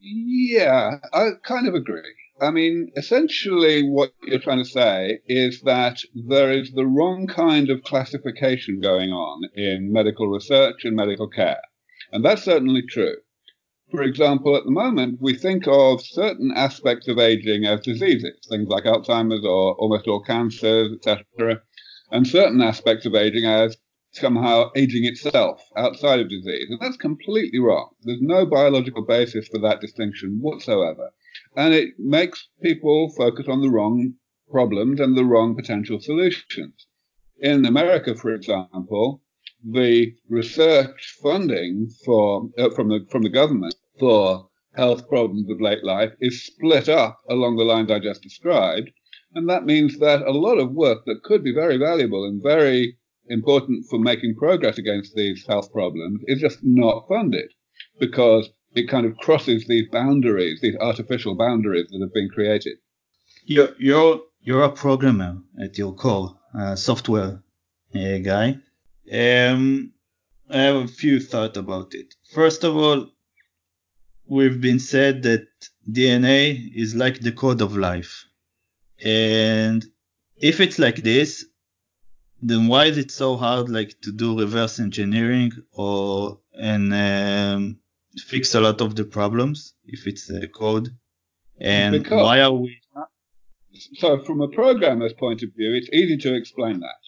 Yeah, 0.00 0.96
I 1.12 1.30
kind 1.42 1.68
of 1.68 1.74
agree. 1.74 2.14
I 2.40 2.50
mean, 2.50 2.90
essentially, 2.96 3.82
what 3.82 4.12
you're 4.22 4.38
trying 4.38 4.64
to 4.64 4.70
say 4.70 5.20
is 5.26 5.60
that 5.62 6.00
there 6.14 6.50
is 6.50 6.72
the 6.72 6.86
wrong 6.86 7.26
kind 7.26 7.68
of 7.68 7.82
classification 7.82 8.80
going 8.80 9.10
on 9.10 9.42
in 9.54 9.92
medical 9.92 10.26
research 10.26 10.84
and 10.84 10.96
medical 10.96 11.28
care. 11.28 11.60
And 12.10 12.24
that's 12.24 12.42
certainly 12.42 12.82
true. 12.82 13.16
For 13.90 14.02
example, 14.02 14.56
at 14.56 14.64
the 14.64 14.70
moment, 14.70 15.20
we 15.20 15.34
think 15.34 15.66
of 15.66 16.00
certain 16.00 16.50
aspects 16.54 17.08
of 17.08 17.18
aging 17.18 17.66
as 17.66 17.80
diseases, 17.80 18.38
things 18.48 18.68
like 18.68 18.84
Alzheimer's 18.84 19.44
or 19.44 19.74
almost 19.74 20.08
all 20.08 20.22
cancers, 20.22 20.92
etc., 20.94 21.60
and 22.10 22.26
certain 22.26 22.62
aspects 22.62 23.04
of 23.04 23.14
aging 23.14 23.44
as 23.44 23.76
somehow 24.12 24.70
aging 24.74 25.04
itself 25.04 25.62
outside 25.76 26.20
of 26.20 26.28
disease. 26.28 26.68
And 26.70 26.80
that's 26.80 26.96
completely 26.96 27.58
wrong. 27.58 27.90
There's 28.02 28.22
no 28.22 28.46
biological 28.46 29.04
basis 29.04 29.46
for 29.48 29.58
that 29.58 29.80
distinction 29.80 30.38
whatsoever. 30.40 31.10
And 31.56 31.72
it 31.72 31.98
makes 31.98 32.48
people 32.62 33.10
focus 33.16 33.46
on 33.48 33.60
the 33.60 33.70
wrong 33.70 34.14
problems 34.50 35.00
and 35.00 35.16
the 35.16 35.24
wrong 35.24 35.54
potential 35.54 36.00
solutions. 36.00 36.86
In 37.38 37.64
America, 37.64 38.14
for 38.14 38.34
example, 38.34 39.22
the 39.64 40.14
research 40.28 41.16
funding 41.22 41.88
for 42.04 42.50
uh, 42.58 42.70
from 42.70 42.88
the 42.88 43.06
from 43.10 43.22
the 43.22 43.28
government 43.28 43.74
for 43.98 44.48
health 44.74 45.08
problems 45.08 45.50
of 45.50 45.60
late 45.60 45.84
life 45.84 46.12
is 46.20 46.44
split 46.44 46.88
up 46.88 47.18
along 47.28 47.56
the 47.56 47.64
lines 47.64 47.90
I 47.90 47.98
just 47.98 48.22
described, 48.22 48.90
and 49.34 49.48
that 49.48 49.66
means 49.66 49.98
that 49.98 50.22
a 50.22 50.32
lot 50.32 50.58
of 50.58 50.72
work 50.72 51.04
that 51.06 51.22
could 51.22 51.44
be 51.44 51.52
very 51.52 51.76
valuable 51.76 52.24
and 52.24 52.42
very 52.42 52.96
important 53.28 53.86
for 53.88 53.98
making 53.98 54.34
progress 54.34 54.78
against 54.78 55.14
these 55.14 55.46
health 55.46 55.70
problems 55.72 56.20
is 56.26 56.40
just 56.40 56.58
not 56.62 57.06
funded 57.08 57.52
because 57.98 58.50
it 58.74 58.88
kind 58.88 59.06
of 59.06 59.16
crosses 59.18 59.66
these 59.66 59.88
boundaries, 59.88 60.60
these 60.60 60.76
artificial 60.76 61.34
boundaries 61.34 61.88
that 61.90 62.00
have 62.00 62.14
been 62.14 62.28
created. 62.28 62.78
You're 63.44 63.74
you're 63.78 64.20
you're 64.42 64.62
a 64.62 64.72
programmer 64.72 65.38
at 65.60 65.76
your 65.76 65.94
core, 65.94 66.38
a 66.54 66.76
software 66.76 67.42
uh, 67.94 68.18
guy. 68.18 68.58
Um, 69.12 69.92
I 70.48 70.58
have 70.58 70.76
a 70.76 70.88
few 70.88 71.20
thoughts 71.20 71.58
about 71.58 71.94
it. 71.94 72.14
First 72.32 72.64
of 72.64 72.76
all, 72.76 73.10
we've 74.26 74.60
been 74.60 74.78
said 74.78 75.22
that 75.24 75.48
DNA 75.90 76.70
is 76.74 76.94
like 76.94 77.20
the 77.20 77.32
code 77.32 77.60
of 77.60 77.76
life, 77.76 78.24
and 79.04 79.84
if 80.36 80.60
it's 80.60 80.78
like 80.78 81.02
this, 81.02 81.44
then 82.40 82.68
why 82.68 82.84
is 82.84 82.98
it 82.98 83.10
so 83.10 83.36
hard 83.36 83.68
like 83.68 84.00
to 84.02 84.12
do 84.12 84.38
reverse 84.38 84.78
engineering 84.78 85.52
or 85.72 86.38
and 86.54 86.92
um, 86.94 87.79
fix 88.26 88.54
a 88.54 88.60
lot 88.60 88.80
of 88.80 88.96
the 88.96 89.04
problems 89.04 89.74
if 89.86 90.06
it's 90.06 90.28
a 90.30 90.48
code 90.48 90.88
and 91.60 92.02
because, 92.02 92.22
why 92.22 92.40
are 92.40 92.52
we 92.52 92.80
so 93.94 94.18
from 94.24 94.40
a 94.40 94.48
programmer's 94.48 95.12
point 95.12 95.42
of 95.42 95.50
view 95.56 95.74
it's 95.74 95.90
easy 95.92 96.16
to 96.16 96.34
explain 96.34 96.80
that 96.80 97.02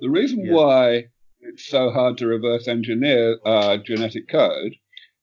the 0.00 0.10
reason 0.10 0.44
yeah. 0.44 0.52
why 0.52 1.04
it's 1.40 1.66
so 1.66 1.90
hard 1.90 2.18
to 2.18 2.26
reverse 2.26 2.66
engineer 2.66 3.38
uh, 3.44 3.76
genetic 3.76 4.28
code 4.28 4.74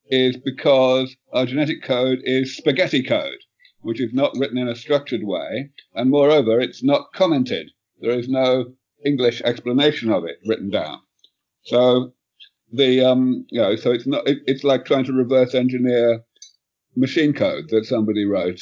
is 0.08 0.38
because 0.38 1.16
our 1.34 1.46
genetic 1.46 1.84
code 1.84 2.20
is 2.24 2.56
spaghetti 2.56 3.04
code 3.04 3.40
which 3.82 4.02
is 4.02 4.14
not 4.14 4.36
written 4.38 4.58
in 4.58 4.68
a 4.68 4.76
structured 4.76 5.24
way 5.24 5.70
and 5.94 6.10
moreover 6.10 6.60
it's 6.60 6.84
not 6.84 7.12
commented 7.14 7.70
there 8.00 8.18
is 8.18 8.28
no 8.28 8.74
English 9.06 9.42
explanation 9.44 10.12
of 10.12 10.26
it 10.26 10.40
written 10.46 10.70
down. 10.70 11.00
So 11.64 12.14
the 12.76 13.06
um, 13.06 13.46
you 13.50 13.62
know, 13.62 13.76
so 13.76 13.92
it's 13.92 14.08
not 14.08 14.28
it, 14.28 14.40
it's 14.46 14.64
like 14.64 14.86
trying 14.86 15.06
to 15.06 15.14
reverse 15.14 15.54
engineer 15.56 16.24
machine 16.96 17.34
code 17.34 17.70
that 17.70 17.86
somebody 17.86 18.26
wrote. 18.26 18.62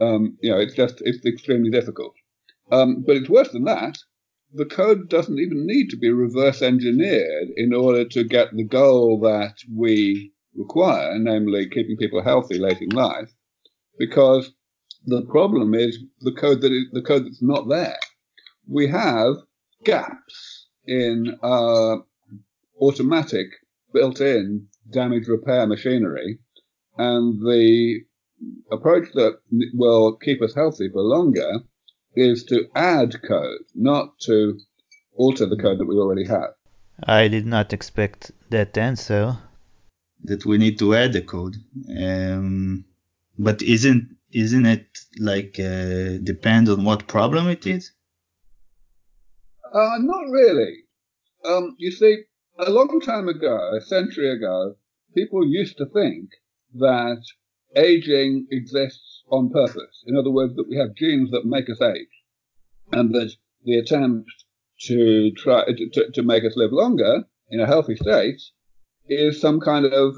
Um, 0.00 0.36
you 0.42 0.50
know, 0.50 0.58
it's 0.58 0.74
just 0.74 1.02
it's 1.04 1.24
extremely 1.24 1.70
difficult. 1.70 2.14
Um, 2.70 3.04
but 3.06 3.16
it's 3.16 3.28
worse 3.28 3.50
than 3.50 3.64
that. 3.64 3.98
The 4.54 4.66
code 4.66 5.08
doesn't 5.08 5.38
even 5.38 5.66
need 5.66 5.88
to 5.90 5.96
be 5.96 6.10
reverse 6.10 6.62
engineered 6.62 7.48
in 7.56 7.72
order 7.72 8.04
to 8.08 8.24
get 8.24 8.54
the 8.54 8.64
goal 8.64 9.20
that 9.20 9.56
we 9.74 10.32
require, 10.54 11.18
namely 11.18 11.68
keeping 11.68 11.96
people 11.96 12.22
healthy 12.22 12.58
late 12.58 12.80
in 12.80 12.90
life, 12.90 13.32
because 13.98 14.52
the 15.06 15.22
problem 15.22 15.74
is 15.74 15.98
the 16.20 16.32
code 16.32 16.60
that 16.60 16.72
is 16.72 16.86
the 16.92 17.02
code 17.02 17.24
that's 17.24 17.42
not 17.42 17.68
there. 17.68 17.98
We 18.68 18.88
have 18.88 19.34
gaps 19.84 20.66
in 20.86 21.36
uh, 21.42 21.96
automatic 22.82 23.46
built-in 23.94 24.66
damage 24.90 25.28
repair 25.28 25.66
machinery, 25.66 26.38
and 26.98 27.40
the 27.40 28.00
approach 28.70 29.08
that 29.14 29.38
will 29.72 30.16
keep 30.16 30.42
us 30.42 30.54
healthy 30.54 30.88
for 30.92 31.00
longer 31.02 31.60
is 32.14 32.44
to 32.44 32.66
add 32.74 33.22
code, 33.22 33.60
not 33.74 34.18
to 34.18 34.58
alter 35.14 35.46
the 35.46 35.56
code 35.56 35.78
that 35.78 35.86
we 35.86 35.94
already 35.94 36.26
have. 36.26 36.50
I 37.04 37.28
did 37.28 37.46
not 37.46 37.72
expect 37.72 38.32
that 38.50 38.76
answer. 38.76 39.38
That 40.24 40.44
we 40.44 40.58
need 40.58 40.78
to 40.78 40.94
add 40.94 41.12
the 41.12 41.22
code, 41.22 41.56
um, 41.98 42.84
but 43.38 43.62
isn't 43.62 44.16
isn't 44.32 44.66
it 44.66 44.86
like 45.18 45.58
uh, 45.58 46.18
depend 46.22 46.68
on 46.68 46.84
what 46.84 47.08
problem 47.08 47.48
it 47.48 47.66
is? 47.66 47.92
Uh, 49.72 49.96
not 49.98 50.30
really. 50.30 50.84
Um, 51.44 51.74
you 51.78 51.90
see, 51.90 52.24
a 52.58 52.70
long 52.70 53.00
time 53.00 53.28
ago, 53.28 53.74
a 53.74 53.80
century 53.80 54.30
ago, 54.30 54.76
people 55.14 55.46
used 55.46 55.78
to 55.78 55.86
think 55.86 56.30
that 56.74 57.22
aging 57.76 58.46
exists 58.50 59.22
on 59.30 59.50
purpose. 59.50 60.04
In 60.06 60.16
other 60.16 60.30
words, 60.30 60.54
that 60.56 60.68
we 60.68 60.76
have 60.76 60.94
genes 60.94 61.30
that 61.30 61.46
make 61.46 61.70
us 61.70 61.80
age, 61.80 62.22
and 62.92 63.14
that 63.14 63.34
the 63.64 63.78
attempt 63.78 64.30
to 64.80 65.32
try 65.32 65.64
to, 65.64 66.10
to 66.12 66.22
make 66.22 66.44
us 66.44 66.56
live 66.56 66.72
longer 66.72 67.24
in 67.48 67.60
a 67.60 67.66
healthy 67.66 67.96
state 67.96 68.40
is 69.08 69.40
some 69.40 69.60
kind 69.60 69.86
of 69.86 70.16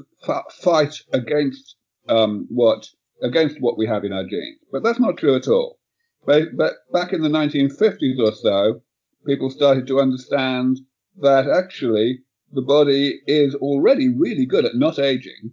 fight 0.51 0.95
against 1.13 1.75
um, 2.07 2.47
what 2.49 2.87
against 3.21 3.61
what 3.61 3.77
we 3.77 3.87
have 3.87 4.03
in 4.03 4.11
our 4.11 4.25
genes. 4.25 4.59
But 4.71 4.83
that's 4.83 4.99
not 4.99 5.17
true 5.17 5.35
at 5.35 5.47
all. 5.47 5.79
But, 6.25 6.57
but 6.57 6.73
back 6.91 7.13
in 7.13 7.21
the 7.21 7.29
1950s 7.29 8.19
or 8.19 8.33
so, 8.33 8.81
people 9.25 9.49
started 9.49 9.87
to 9.87 9.99
understand 9.99 10.81
that 11.21 11.47
actually 11.47 12.24
the 12.51 12.61
body 12.61 13.21
is 13.27 13.55
already 13.55 14.09
really 14.09 14.45
good 14.45 14.65
at 14.65 14.75
not 14.75 14.99
aging, 14.99 15.51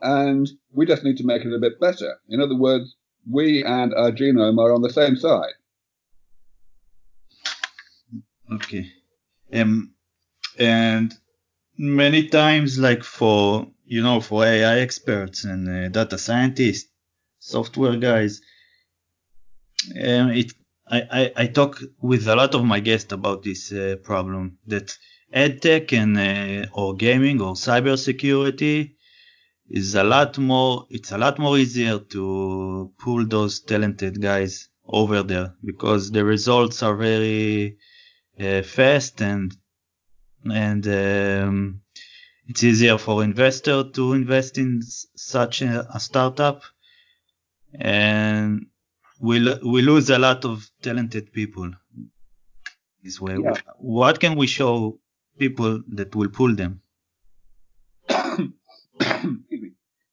and 0.00 0.48
we 0.72 0.86
just 0.86 1.04
need 1.04 1.16
to 1.18 1.26
make 1.26 1.44
it 1.44 1.54
a 1.54 1.58
bit 1.58 1.80
better. 1.80 2.16
In 2.28 2.40
other 2.40 2.56
words, 2.56 2.94
we 3.30 3.64
and 3.64 3.94
our 3.94 4.12
genome 4.12 4.58
are 4.58 4.72
on 4.72 4.82
the 4.82 4.92
same 4.92 5.16
side. 5.16 5.54
Okay. 8.52 8.86
Um, 9.52 9.94
and 10.58 11.12
many 11.76 12.28
times, 12.28 12.78
like 12.78 13.02
for 13.02 13.66
you 13.84 14.02
know, 14.02 14.20
for 14.20 14.44
AI 14.44 14.80
experts 14.80 15.44
and 15.44 15.68
uh, 15.68 15.88
data 15.88 16.18
scientists, 16.18 16.90
software 17.38 17.96
guys, 17.96 18.40
um, 19.94 20.30
it 20.30 20.52
I, 20.88 21.02
I, 21.10 21.32
I 21.36 21.46
talk 21.48 21.80
with 22.00 22.28
a 22.28 22.36
lot 22.36 22.54
of 22.54 22.64
my 22.64 22.80
guests 22.80 23.12
about 23.12 23.42
this 23.42 23.72
uh, 23.72 23.96
problem 24.02 24.58
that 24.66 24.96
edtech 25.34 25.92
and 25.92 26.16
uh, 26.16 26.66
or 26.72 26.94
gaming 26.94 27.40
or 27.40 27.54
cybersecurity 27.54 28.92
is 29.68 29.94
a 29.94 30.04
lot 30.04 30.38
more 30.38 30.86
it's 30.90 31.12
a 31.12 31.18
lot 31.18 31.38
more 31.38 31.58
easier 31.58 31.98
to 31.98 32.92
pull 32.98 33.26
those 33.26 33.60
talented 33.60 34.20
guys 34.20 34.68
over 34.86 35.22
there 35.22 35.54
because 35.64 36.10
the 36.12 36.24
results 36.24 36.82
are 36.82 36.94
very 36.94 37.76
uh, 38.38 38.62
fast 38.62 39.20
and 39.20 39.56
and 40.44 40.86
um, 40.86 41.80
it's 42.46 42.62
easier 42.62 42.96
for 42.96 43.24
investor 43.24 43.82
to 43.82 44.12
invest 44.12 44.58
in 44.58 44.80
such 45.16 45.62
a, 45.62 45.86
a 45.92 45.98
startup 45.98 46.62
and 47.74 48.66
we 49.20 49.40
we 49.64 49.82
lose 49.82 50.08
a 50.10 50.18
lot 50.18 50.44
of 50.44 50.70
talented 50.82 51.32
people 51.32 51.70
this 53.02 53.20
way 53.20 53.36
yeah. 53.42 53.54
what 53.78 54.20
can 54.20 54.36
we 54.36 54.46
show 54.46 55.00
people 55.38 55.82
that 55.88 56.14
will 56.14 56.28
pull 56.28 56.54
them 56.54 56.80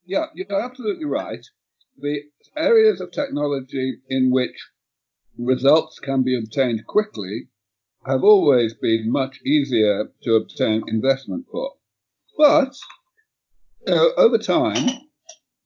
yeah 0.05 0.25
you're 0.33 0.61
absolutely 0.61 1.05
right 1.05 1.45
the 1.97 2.21
areas 2.57 2.99
of 2.99 3.11
technology 3.11 3.99
in 4.09 4.31
which 4.31 4.69
results 5.37 5.99
can 5.99 6.23
be 6.23 6.37
obtained 6.37 6.85
quickly 6.87 7.47
have 8.05 8.23
always 8.23 8.73
been 8.73 9.11
much 9.11 9.39
easier 9.45 10.11
to 10.23 10.35
obtain 10.35 10.83
investment 10.87 11.45
for. 11.51 11.73
But 12.37 12.75
uh, 13.87 14.09
over 14.17 14.37
time, 14.37 14.89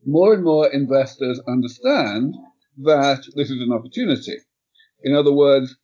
more 0.06 0.34
and 0.34 0.44
more 0.44 0.68
investors 0.68 1.42
understand 1.48 2.36
that 2.78 3.26
this 3.36 3.50
is 3.50 3.62
an 3.62 3.72
opportunity. 3.72 4.38
In 5.04 5.16
other 5.16 5.34
words, 5.34 5.76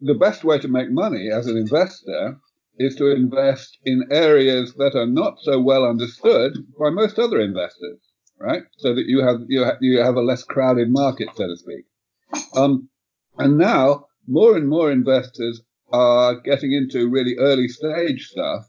the 0.00 0.14
best 0.14 0.44
way 0.44 0.58
to 0.58 0.68
make 0.68 0.90
money 0.90 1.30
as 1.30 1.46
an 1.46 1.56
investor 1.56 2.38
is 2.78 2.96
to 2.96 3.10
invest 3.14 3.78
in 3.84 4.04
areas 4.10 4.74
that 4.74 4.94
are 4.94 5.06
not 5.06 5.38
so 5.42 5.60
well 5.60 5.84
understood 5.84 6.52
by 6.78 6.90
most 6.90 7.18
other 7.18 7.40
investors, 7.40 7.98
right? 8.38 8.62
So 8.78 8.94
that 8.94 9.06
you 9.06 9.20
have 9.20 9.40
you 9.48 9.64
have, 9.64 9.78
you 9.80 9.98
have 9.98 10.16
a 10.16 10.22
less 10.22 10.44
crowded 10.44 10.90
market, 10.90 11.28
so 11.34 11.46
to 11.46 11.56
speak. 11.56 11.84
Um, 12.54 12.88
and 13.36 13.58
now 13.58 14.06
more 14.26 14.56
and 14.56 14.68
more 14.68 14.92
investors 14.92 15.60
are 15.92 16.40
getting 16.40 16.72
into 16.72 17.08
really 17.08 17.36
early 17.38 17.68
stage 17.68 18.28
stuff, 18.28 18.64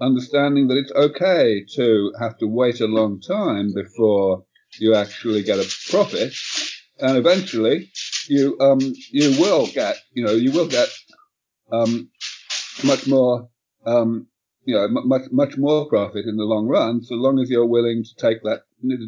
understanding 0.00 0.68
that 0.68 0.76
it's 0.76 0.92
okay 0.92 1.64
to 1.76 2.12
have 2.18 2.36
to 2.38 2.46
wait 2.46 2.80
a 2.80 2.86
long 2.86 3.20
time 3.20 3.72
before 3.74 4.44
you 4.78 4.94
actually 4.94 5.42
get 5.42 5.58
a 5.58 5.76
profit, 5.90 6.34
and 6.98 7.16
eventually 7.16 7.90
you 8.28 8.56
um 8.60 8.80
you 9.10 9.40
will 9.40 9.66
get 9.68 9.96
you 10.12 10.24
know 10.24 10.32
you 10.32 10.52
will 10.52 10.68
get 10.68 10.88
um 11.72 12.10
much 12.84 13.06
more 13.06 13.48
um 13.86 14.26
you 14.64 14.74
know 14.74 14.88
much 14.88 15.22
much 15.32 15.56
more 15.56 15.88
profit 15.88 16.26
in 16.26 16.36
the 16.36 16.44
long 16.44 16.66
run, 16.66 17.02
so 17.02 17.14
long 17.14 17.38
as 17.38 17.48
you're 17.48 17.66
willing 17.66 18.04
to 18.04 18.14
take 18.16 18.42
that 18.42 18.62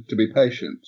to 0.09 0.17
be 0.17 0.33
patient. 0.33 0.87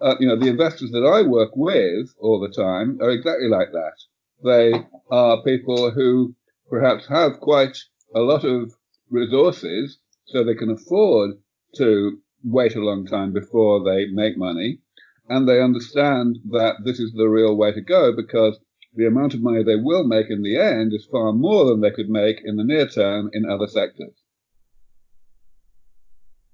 Uh, 0.00 0.16
you 0.18 0.26
know 0.26 0.36
the 0.36 0.48
investors 0.48 0.90
that 0.90 1.04
I 1.04 1.22
work 1.22 1.52
with 1.54 2.14
all 2.18 2.40
the 2.40 2.48
time 2.48 2.98
are 3.00 3.10
exactly 3.10 3.48
like 3.48 3.72
that. 3.72 3.96
They 4.42 4.72
are 5.10 5.42
people 5.42 5.90
who 5.90 6.34
perhaps 6.68 7.06
have 7.08 7.40
quite 7.40 7.76
a 8.14 8.20
lot 8.20 8.44
of 8.44 8.72
resources 9.10 9.98
so 10.26 10.42
they 10.42 10.54
can 10.54 10.70
afford 10.70 11.32
to 11.76 12.18
wait 12.42 12.74
a 12.74 12.80
long 12.80 13.06
time 13.06 13.32
before 13.32 13.84
they 13.84 14.06
make 14.06 14.38
money. 14.38 14.80
And 15.28 15.48
they 15.48 15.60
understand 15.60 16.38
that 16.50 16.76
this 16.84 16.98
is 16.98 17.12
the 17.12 17.28
real 17.28 17.56
way 17.56 17.72
to 17.72 17.80
go 17.80 18.12
because 18.16 18.58
the 18.94 19.06
amount 19.06 19.34
of 19.34 19.42
money 19.42 19.62
they 19.62 19.76
will 19.76 20.06
make 20.06 20.30
in 20.30 20.42
the 20.42 20.58
end 20.58 20.92
is 20.92 21.06
far 21.10 21.32
more 21.32 21.66
than 21.66 21.80
they 21.80 21.90
could 21.90 22.08
make 22.08 22.40
in 22.44 22.56
the 22.56 22.64
near 22.64 22.88
term 22.88 23.30
in 23.32 23.48
other 23.48 23.66
sectors. 23.66 24.14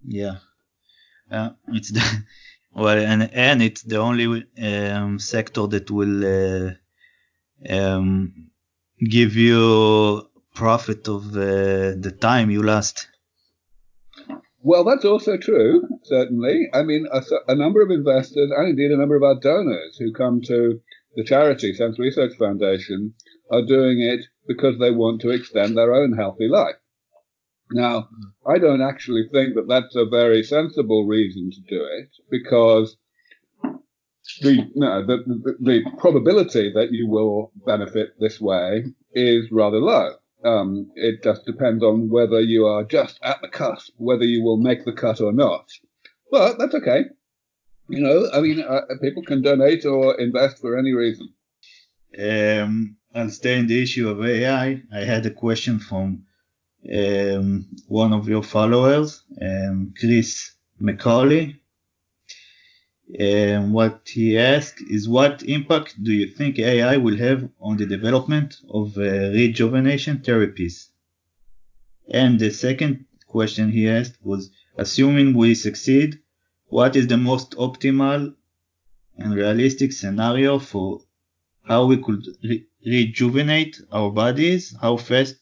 Yeah. 0.07 0.37
Uh, 1.31 1.51
it's 1.69 1.91
the, 1.91 2.25
well, 2.73 2.99
and, 2.99 3.31
and 3.33 3.63
it's 3.63 3.83
the 3.83 3.97
only 3.97 4.45
um, 4.63 5.19
sector 5.19 5.67
that 5.67 5.91
will 5.91 6.25
uh, 6.25 6.73
um, 7.69 8.51
give 9.01 9.35
you 9.35 10.29
profit 10.55 11.09
of 11.09 11.29
uh, 11.37 11.95
the 11.99 12.17
time 12.21 12.51
you 12.51 12.63
lost. 12.63 13.09
Well, 14.63 14.85
that's 14.85 15.05
also 15.05 15.37
true, 15.37 15.87
certainly. 16.03 16.69
I 16.75 16.83
mean, 16.83 17.07
a, 17.13 17.23
a, 17.47 17.55
number 17.55 17.83
of 17.83 17.91
investors 17.91 18.51
and 18.51 18.69
indeed 18.69 18.91
a 18.91 18.97
number 18.97 19.15
of 19.15 19.23
our 19.23 19.39
donors 19.39 19.97
who 19.97 20.13
come 20.13 20.41
to 20.47 20.81
the 21.17 21.25
charity, 21.25 21.73
SENS 21.73 21.99
Research 21.99 22.37
Foundation, 22.39 23.15
are 23.51 23.63
doing 23.63 24.01
it 24.01 24.27
because 24.47 24.79
they 24.79 24.91
want 24.91 25.21
to 25.23 25.31
extend 25.31 25.77
their 25.77 25.95
own 25.95 26.13
healthy 26.13 26.47
life. 26.47 26.77
Now, 27.73 28.09
I 28.47 28.59
don't 28.59 28.83
actually 28.83 29.29
think 29.33 29.55
that 29.55 29.67
that's 29.69 29.97
a 29.97 30.07
very 30.07 30.43
sensible 30.43 31.07
reason 31.07 31.51
to 31.51 31.61
do 31.63 31.85
it 31.85 32.11
because 32.31 32.97
the, 34.41 34.71
no, 34.75 35.05
the, 35.05 35.17
the, 35.27 35.57
the, 35.61 35.91
probability 35.99 36.73
that 36.75 36.93
you 36.93 37.09
will 37.09 37.53
benefit 37.65 38.15
this 38.21 38.41
way 38.41 38.85
is 39.13 39.51
rather 39.51 39.79
low. 39.79 40.11
Um, 40.45 40.91
it 40.95 41.23
just 41.25 41.45
depends 41.45 41.83
on 41.83 42.09
whether 42.09 42.41
you 42.41 42.67
are 42.67 42.85
just 42.85 43.19
at 43.23 43.41
the 43.41 43.49
cusp, 43.49 43.93
whether 43.97 44.25
you 44.25 44.45
will 44.45 44.59
make 44.59 44.85
the 44.85 44.93
cut 44.93 45.21
or 45.21 45.33
not. 45.33 45.69
But 46.31 46.59
that's 46.59 46.75
okay. 46.75 47.07
You 47.89 48.01
know, 48.01 48.29
I 48.33 48.41
mean, 48.41 48.61
uh, 48.61 48.83
people 49.01 49.23
can 49.23 49.43
donate 49.43 49.85
or 49.85 50.21
invest 50.21 50.59
for 50.59 50.77
any 50.77 50.93
reason. 50.93 51.33
Um, 52.19 52.97
I'll 53.15 53.31
the 53.31 53.83
issue 53.83 54.09
of 54.09 54.25
AI. 54.25 54.83
I 54.93 55.01
had 55.01 55.25
a 55.27 55.31
question 55.31 55.79
from 55.79 56.25
um, 56.93 57.67
one 57.89 58.13
of 58.13 58.29
your 58.29 58.43
followers, 58.43 59.23
um, 59.41 59.95
Chris 59.99 60.53
McCauley, 60.81 61.59
and 63.19 63.73
what 63.73 64.01
he 64.07 64.37
asked 64.37 64.83
is 64.91 65.09
what 65.09 65.43
impact 65.45 66.03
do 66.03 66.13
you 66.13 66.27
think 66.27 66.59
AI 66.59 66.97
will 66.97 67.17
have 67.17 67.49
on 67.61 67.77
the 67.77 67.87
development 67.87 68.57
of 68.69 68.99
uh, 68.99 69.01
rejuvenation 69.01 70.19
therapies? 70.19 70.89
And 72.11 72.39
the 72.39 72.51
second 72.51 73.07
question 73.27 73.71
he 73.71 73.89
asked 73.89 74.19
was 74.23 74.51
assuming 74.77 75.35
we 75.35 75.55
succeed, 75.55 76.19
what 76.67 76.97
is 76.97 77.07
the 77.07 77.17
most 77.17 77.53
optimal 77.53 78.35
and 79.17 79.35
realistic 79.35 79.93
scenario 79.93 80.59
for 80.59 81.01
how 81.63 81.87
we 81.87 81.97
could 81.97 82.25
re- 82.43 82.67
rejuvenate 82.85 83.81
our 83.91 84.11
bodies? 84.11 84.75
How 84.81 84.97
fast 84.97 85.37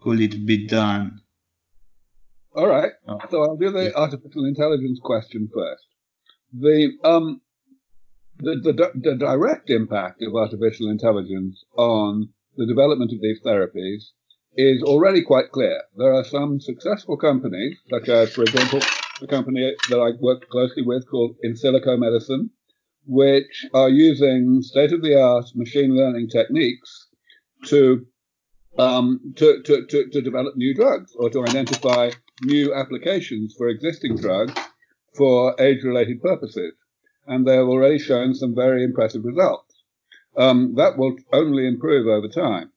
could 0.00 0.20
it 0.20 0.46
be 0.46 0.66
done? 0.66 1.20
All 2.54 2.68
right. 2.68 2.92
Oh. 3.06 3.18
So 3.30 3.42
I'll 3.42 3.56
do 3.56 3.70
the 3.70 3.84
yeah. 3.84 3.90
artificial 3.94 4.44
intelligence 4.46 4.98
question 5.02 5.48
first 5.52 5.86
the 6.52 6.92
um 7.04 7.40
the, 8.38 8.56
the, 8.62 8.90
the 8.94 9.16
direct 9.16 9.70
impact 9.70 10.22
of 10.22 10.34
artificial 10.34 10.90
intelligence 10.90 11.64
on 11.76 12.28
the 12.56 12.66
development 12.66 13.10
of 13.12 13.20
these 13.20 13.40
therapies 13.44 14.10
is 14.56 14.82
already 14.82 15.22
quite 15.22 15.50
clear. 15.52 15.82
There 15.96 16.12
are 16.12 16.24
some 16.24 16.60
successful 16.60 17.16
companies, 17.16 17.78
such 17.88 18.10
as, 18.10 18.34
for 18.34 18.42
example, 18.42 18.80
the 19.20 19.26
company 19.26 19.74
that 19.88 19.98
I 19.98 20.10
work 20.20 20.48
closely 20.48 20.82
with 20.82 21.08
called 21.08 21.36
Insilico 21.44 21.98
Medicine, 21.98 22.50
which 23.06 23.66
are 23.72 23.88
using 23.88 24.62
state-of-the-art 24.62 25.46
machine 25.54 25.96
learning 25.96 26.28
techniques 26.28 27.08
to, 27.66 28.06
um, 28.78 29.34
to, 29.36 29.62
to, 29.62 29.86
to, 29.86 30.08
to 30.10 30.20
develop 30.20 30.56
new 30.56 30.74
drugs 30.74 31.14
or 31.16 31.30
to 31.30 31.44
identify 31.44 32.10
new 32.42 32.74
applications 32.74 33.54
for 33.56 33.68
existing 33.68 34.16
drugs 34.16 34.52
for 35.16 35.54
age-related 35.58 36.20
purposes, 36.20 36.74
and 37.26 37.46
they 37.46 37.56
have 37.56 37.66
already 37.66 37.98
shown 37.98 38.34
some 38.34 38.54
very 38.54 38.84
impressive 38.84 39.24
results. 39.24 39.82
Um, 40.36 40.74
that 40.74 40.98
will 40.98 41.16
only 41.32 41.66
improve 41.66 42.06
over 42.06 42.28
time. 42.28 42.70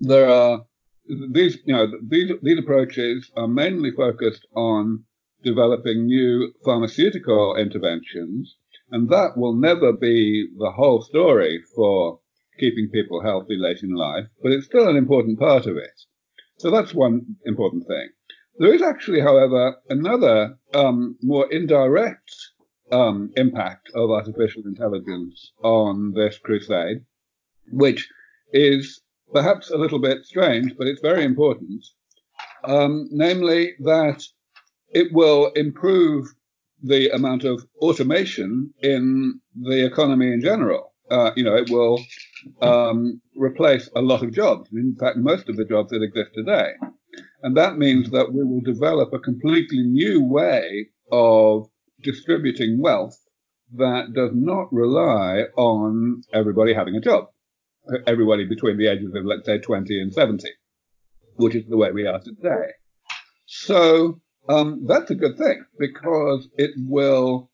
There 0.00 0.30
are 0.30 0.64
these, 1.32 1.58
you 1.64 1.74
know, 1.74 1.86
these 2.06 2.30
these 2.42 2.58
approaches 2.58 3.32
are 3.36 3.48
mainly 3.48 3.90
focused 3.90 4.46
on 4.54 5.04
developing 5.42 6.06
new 6.06 6.52
pharmaceutical 6.64 7.56
interventions, 7.56 8.56
and 8.90 9.08
that 9.08 9.36
will 9.36 9.54
never 9.54 9.92
be 9.92 10.48
the 10.56 10.72
whole 10.72 11.02
story 11.02 11.62
for 11.74 12.20
keeping 12.58 12.90
people 12.90 13.22
healthy 13.22 13.56
late 13.56 13.82
in 13.82 13.94
life, 13.94 14.26
but 14.42 14.52
it's 14.52 14.66
still 14.66 14.88
an 14.88 14.96
important 14.96 15.38
part 15.38 15.66
of 15.66 15.76
it. 15.76 16.02
So 16.58 16.70
that's 16.70 16.92
one 16.92 17.36
important 17.44 17.86
thing. 17.86 18.08
There 18.58 18.74
is 18.74 18.82
actually, 18.82 19.20
however, 19.20 19.76
another 19.88 20.58
um, 20.74 21.16
more 21.22 21.50
indirect 21.52 22.34
um, 22.90 23.30
impact 23.36 23.90
of 23.94 24.10
artificial 24.10 24.62
intelligence 24.64 25.52
on 25.62 26.12
this 26.14 26.38
crusade, 26.38 27.04
which 27.70 28.08
is 28.52 29.00
perhaps 29.32 29.70
a 29.70 29.76
little 29.76 30.00
bit 30.00 30.24
strange, 30.24 30.76
but 30.76 30.88
it's 30.88 31.00
very 31.00 31.24
important. 31.24 31.84
Um, 32.64 33.08
namely, 33.12 33.74
that 33.80 34.24
it 34.90 35.12
will 35.12 35.52
improve 35.52 36.26
the 36.82 37.10
amount 37.10 37.44
of 37.44 37.64
automation 37.80 38.72
in 38.82 39.40
the 39.54 39.84
economy 39.84 40.32
in 40.32 40.40
general. 40.40 40.92
Uh, 41.10 41.32
you 41.36 41.42
know, 41.42 41.56
it 41.56 41.70
will 41.70 42.00
um, 42.60 43.20
replace 43.34 43.88
a 43.96 44.00
lot 44.00 44.22
of 44.22 44.32
jobs. 44.32 44.70
In 44.72 44.94
fact, 44.98 45.16
most 45.16 45.48
of 45.48 45.56
the 45.56 45.64
jobs 45.64 45.90
that 45.90 46.02
exist 46.02 46.30
today. 46.34 46.72
And 47.42 47.56
that 47.56 47.78
means 47.78 48.10
that 48.10 48.32
we 48.32 48.44
will 48.44 48.60
develop 48.60 49.12
a 49.12 49.18
completely 49.18 49.82
new 49.82 50.22
way 50.22 50.88
of 51.10 51.68
distributing 52.02 52.80
wealth 52.80 53.18
that 53.76 54.12
does 54.14 54.30
not 54.34 54.72
rely 54.72 55.44
on 55.56 56.22
everybody 56.32 56.74
having 56.74 56.94
a 56.94 57.00
job. 57.00 57.26
Everybody 58.06 58.44
between 58.44 58.76
the 58.76 58.88
ages 58.88 59.14
of, 59.14 59.24
let's 59.24 59.46
say, 59.46 59.58
20 59.58 60.00
and 60.00 60.12
70, 60.12 60.48
which 61.36 61.54
is 61.54 61.66
the 61.68 61.76
way 61.76 61.90
we 61.90 62.06
are 62.06 62.20
today. 62.20 62.72
So 63.46 64.20
um, 64.48 64.84
that's 64.86 65.10
a 65.10 65.14
good 65.14 65.36
thing 65.36 65.64
because 65.78 66.48
it 66.56 66.70
will 66.76 67.50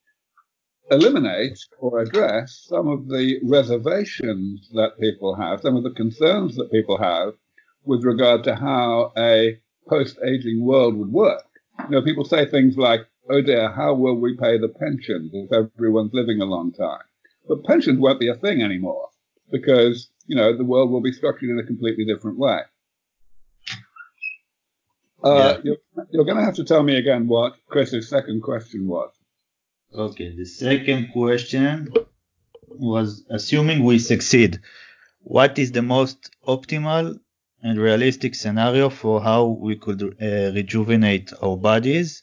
eliminate 0.90 1.58
or 1.78 2.00
address 2.00 2.64
some 2.68 2.88
of 2.88 3.08
the 3.08 3.40
reservations 3.42 4.68
that 4.72 4.98
people 5.00 5.34
have, 5.34 5.60
some 5.60 5.76
of 5.76 5.82
the 5.82 5.90
concerns 5.90 6.56
that 6.56 6.70
people 6.70 6.98
have 6.98 7.34
with 7.84 8.04
regard 8.04 8.44
to 8.44 8.54
how 8.54 9.12
a 9.16 9.58
post-aging 9.88 10.64
world 10.64 10.94
would 10.96 11.12
work. 11.12 11.44
You 11.84 11.90
know, 11.90 12.02
people 12.02 12.24
say 12.24 12.46
things 12.46 12.76
like, 12.76 13.00
oh 13.30 13.40
dear, 13.40 13.70
how 13.70 13.94
will 13.94 14.20
we 14.20 14.36
pay 14.36 14.58
the 14.58 14.68
pensions 14.68 15.30
if 15.32 15.52
everyone's 15.52 16.12
living 16.14 16.40
a 16.40 16.46
long 16.46 16.72
time? 16.72 17.02
But 17.48 17.64
pensions 17.64 17.98
won't 17.98 18.20
be 18.20 18.28
a 18.28 18.34
thing 18.34 18.62
anymore 18.62 19.08
because, 19.50 20.10
you 20.26 20.36
know, 20.36 20.56
the 20.56 20.64
world 20.64 20.90
will 20.90 21.02
be 21.02 21.12
structured 21.12 21.50
in 21.50 21.58
a 21.58 21.66
completely 21.66 22.04
different 22.04 22.38
way. 22.38 22.60
Uh, 25.24 25.34
yeah. 25.34 25.60
You're, 25.64 26.06
you're 26.10 26.24
going 26.24 26.36
to 26.36 26.44
have 26.44 26.56
to 26.56 26.64
tell 26.64 26.82
me 26.82 26.96
again 26.96 27.26
what 27.26 27.54
Chris's 27.68 28.08
second 28.08 28.42
question 28.42 28.86
was. 28.86 29.10
Okay, 29.94 30.34
the 30.36 30.44
second 30.44 31.12
question 31.12 31.92
was 32.68 33.24
assuming 33.30 33.84
we 33.84 33.98
succeed, 33.98 34.60
what 35.20 35.58
is 35.58 35.72
the 35.72 35.82
most 35.82 36.30
optimal 36.46 37.18
and 37.62 37.78
realistic 37.78 38.34
scenario 38.34 38.90
for 38.90 39.22
how 39.22 39.46
we 39.46 39.76
could 39.76 40.02
uh, 40.02 40.52
rejuvenate 40.52 41.32
our 41.42 41.56
bodies 41.56 42.22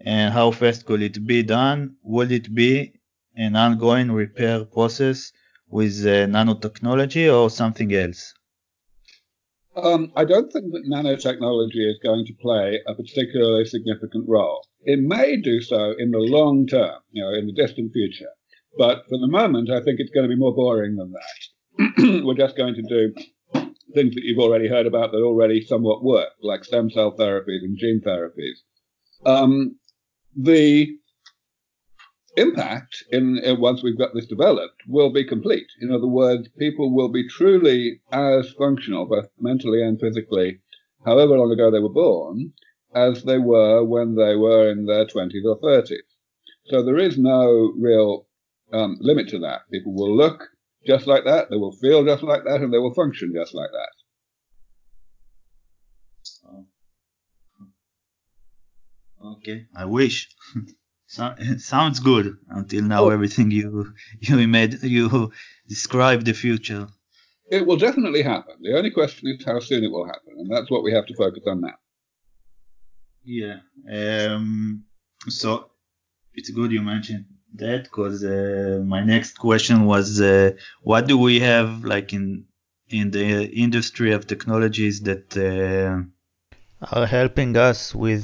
and 0.00 0.34
how 0.34 0.50
fast 0.50 0.84
could 0.84 1.00
it 1.00 1.24
be 1.26 1.42
done? 1.42 1.96
Would 2.02 2.32
it 2.32 2.54
be 2.54 2.92
an 3.36 3.56
ongoing 3.56 4.10
repair 4.12 4.64
process 4.64 5.32
with 5.68 6.04
uh, 6.04 6.26
nanotechnology 6.26 7.32
or 7.34 7.48
something 7.48 7.94
else? 7.94 8.34
Um, 9.76 10.12
I 10.16 10.24
don't 10.24 10.52
think 10.52 10.72
that 10.72 10.88
nanotechnology 10.90 11.88
is 11.88 11.98
going 12.02 12.26
to 12.26 12.34
play 12.40 12.80
a 12.86 12.94
particularly 12.94 13.64
significant 13.64 14.28
role. 14.28 14.66
It 14.82 14.98
may 15.00 15.36
do 15.36 15.60
so 15.60 15.94
in 15.98 16.10
the 16.10 16.18
long 16.18 16.66
term, 16.66 17.00
you 17.12 17.22
know, 17.22 17.32
in 17.32 17.46
the 17.46 17.52
distant 17.52 17.92
future. 17.92 18.30
But 18.76 19.04
for 19.08 19.18
the 19.18 19.28
moment, 19.28 19.70
I 19.70 19.80
think 19.80 20.00
it's 20.00 20.10
going 20.10 20.28
to 20.28 20.34
be 20.34 20.38
more 20.38 20.54
boring 20.54 20.96
than 20.96 21.12
that. 21.12 22.22
We're 22.24 22.34
just 22.34 22.56
going 22.56 22.74
to 22.74 22.82
do 22.82 23.14
things 23.94 24.14
that 24.14 24.24
you've 24.24 24.38
already 24.38 24.68
heard 24.68 24.86
about 24.86 25.12
that 25.12 25.22
already 25.22 25.60
somewhat 25.60 26.04
work, 26.04 26.30
like 26.42 26.64
stem 26.64 26.90
cell 26.90 27.16
therapies 27.16 27.62
and 27.62 27.76
gene 27.78 28.00
therapies. 28.04 28.58
Um, 29.24 29.76
the 30.36 30.96
impact 32.36 33.04
in, 33.10 33.38
in, 33.38 33.60
once 33.60 33.82
we've 33.82 33.98
got 33.98 34.14
this 34.14 34.26
developed 34.26 34.82
will 34.86 35.12
be 35.12 35.24
complete. 35.24 35.66
In 35.80 35.92
other 35.92 36.06
words, 36.06 36.48
people 36.58 36.94
will 36.94 37.08
be 37.08 37.28
truly 37.28 38.00
as 38.12 38.50
functional, 38.52 39.06
both 39.06 39.28
mentally 39.38 39.82
and 39.82 40.00
physically, 40.00 40.60
however 41.04 41.38
long 41.38 41.52
ago 41.52 41.70
they 41.70 41.80
were 41.80 41.88
born, 41.88 42.52
as 42.94 43.24
they 43.24 43.38
were 43.38 43.84
when 43.84 44.14
they 44.14 44.36
were 44.36 44.70
in 44.70 44.86
their 44.86 45.06
20s 45.06 45.44
or 45.44 45.60
30s. 45.60 45.98
So 46.66 46.82
there 46.84 46.98
is 46.98 47.18
no 47.18 47.72
real 47.76 48.26
um, 48.72 48.96
limit 49.00 49.28
to 49.28 49.38
that. 49.40 49.62
People 49.72 49.94
will 49.94 50.16
look 50.16 50.48
just 50.86 51.06
like 51.06 51.24
that, 51.24 51.50
they 51.50 51.56
will 51.56 51.72
feel 51.72 52.04
just 52.04 52.22
like 52.22 52.44
that, 52.44 52.60
and 52.62 52.72
they 52.72 52.78
will 52.78 52.94
function 52.94 53.32
just 53.34 53.54
like 53.54 53.70
that. 53.72 53.90
Okay, 59.22 59.66
I 59.76 59.84
wish. 59.84 60.28
So, 61.10 61.34
sounds 61.58 61.98
good 61.98 62.38
until 62.50 62.84
now. 62.84 63.04
Oh. 63.04 63.10
Everything 63.10 63.50
you 63.50 63.92
you 64.20 64.46
made 64.46 64.72
you 64.82 65.32
describe 65.68 66.24
the 66.24 66.34
future. 66.44 66.86
It 67.50 67.66
will 67.66 67.80
definitely 67.88 68.22
happen. 68.22 68.54
The 68.60 68.76
only 68.78 68.92
question 68.92 69.28
is 69.28 69.44
how 69.44 69.58
soon 69.58 69.82
it 69.82 69.90
will 69.90 70.06
happen, 70.06 70.32
and 70.38 70.48
that's 70.52 70.70
what 70.70 70.84
we 70.84 70.92
have 70.92 71.06
to 71.06 71.14
focus 71.14 71.42
on 71.48 71.62
now. 71.62 71.78
Yeah. 73.24 73.58
Um, 73.98 74.84
so 75.28 75.50
it's 76.32 76.50
good 76.50 76.70
you 76.70 76.82
mentioned 76.82 77.24
that 77.54 77.82
because 77.84 78.22
uh, 78.22 78.80
my 78.86 79.02
next 79.02 79.32
question 79.48 79.86
was, 79.86 80.20
uh, 80.20 80.52
what 80.82 81.08
do 81.08 81.18
we 81.18 81.40
have 81.40 81.84
like 81.84 82.12
in 82.12 82.44
in 82.88 83.10
the 83.10 83.28
industry 83.64 84.12
of 84.12 84.28
technologies 84.28 85.00
that 85.08 85.26
uh, 85.36 85.92
are 86.96 87.06
helping 87.06 87.56
us 87.56 87.94
with 87.94 88.22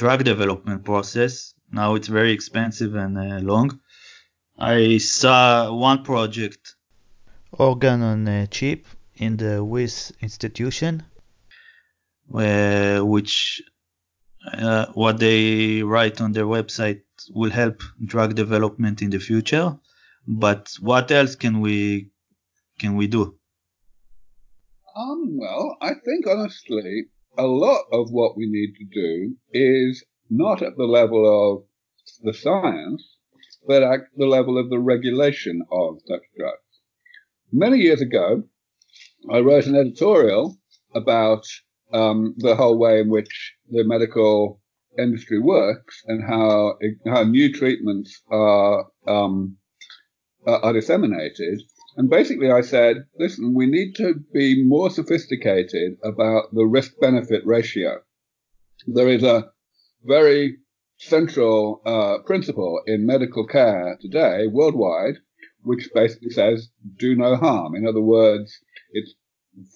drug 0.00 0.24
development 0.24 0.84
process 0.84 1.55
now 1.70 1.94
it's 1.94 2.08
very 2.08 2.32
expensive 2.32 2.94
and 2.94 3.18
uh, 3.18 3.38
long. 3.40 3.80
I 4.58 4.98
saw 4.98 5.74
one 5.74 6.02
project, 6.02 6.74
organ 7.52 8.02
on 8.02 8.26
a 8.28 8.46
chip, 8.46 8.86
in 9.16 9.36
the 9.36 9.64
Wyss 9.64 10.12
institution, 10.20 11.02
uh, 12.34 13.00
which 13.00 13.62
uh, 14.52 14.86
what 14.94 15.18
they 15.18 15.82
write 15.82 16.20
on 16.20 16.32
their 16.32 16.44
website 16.44 17.02
will 17.34 17.50
help 17.50 17.82
drug 18.04 18.34
development 18.34 19.02
in 19.02 19.10
the 19.10 19.18
future. 19.18 19.78
But 20.26 20.72
what 20.80 21.10
else 21.10 21.34
can 21.34 21.60
we 21.60 22.10
can 22.78 22.96
we 22.96 23.06
do? 23.06 23.38
Um, 24.96 25.38
well, 25.38 25.76
I 25.80 25.90
think 26.04 26.26
honestly, 26.26 27.06
a 27.38 27.46
lot 27.46 27.82
of 27.92 28.10
what 28.10 28.36
we 28.36 28.46
need 28.46 28.74
to 28.76 28.84
do 28.84 29.36
is 29.52 30.04
not 30.30 30.62
at 30.62 30.76
the 30.76 30.84
level 30.84 31.24
of 31.26 31.64
the 32.22 32.34
science, 32.34 33.16
but 33.66 33.82
at 33.82 34.00
the 34.16 34.26
level 34.26 34.58
of 34.58 34.70
the 34.70 34.78
regulation 34.78 35.62
of 35.70 35.98
such 36.06 36.22
drugs. 36.36 36.60
Many 37.52 37.78
years 37.78 38.00
ago, 38.00 38.44
I 39.30 39.40
wrote 39.40 39.66
an 39.66 39.76
editorial 39.76 40.56
about 40.94 41.46
um, 41.92 42.34
the 42.38 42.56
whole 42.56 42.78
way 42.78 43.00
in 43.00 43.08
which 43.08 43.54
the 43.70 43.84
medical 43.84 44.60
industry 44.98 45.38
works 45.38 46.02
and 46.06 46.22
how 46.22 46.78
how 47.06 47.22
new 47.22 47.52
treatments 47.52 48.22
are 48.30 48.86
um, 49.06 49.56
are 50.46 50.72
disseminated. 50.72 51.60
And 51.96 52.10
basically, 52.10 52.50
I 52.50 52.60
said, 52.60 53.06
listen, 53.18 53.54
we 53.54 53.66
need 53.66 53.94
to 53.96 54.14
be 54.32 54.62
more 54.62 54.90
sophisticated 54.90 55.96
about 56.04 56.54
the 56.54 56.64
risk 56.64 56.92
benefit 57.00 57.44
ratio. 57.46 58.00
There 58.86 59.08
is 59.08 59.22
a 59.22 59.50
very 60.06 60.56
central 60.98 61.82
uh, 61.84 62.18
principle 62.24 62.80
in 62.86 63.06
medical 63.06 63.46
care 63.46 63.98
today 64.00 64.46
worldwide, 64.46 65.16
which 65.62 65.88
basically 65.94 66.30
says 66.30 66.70
do 66.98 67.14
no 67.14 67.36
harm. 67.36 67.74
In 67.74 67.86
other 67.86 68.00
words, 68.00 68.58
it's 68.92 69.14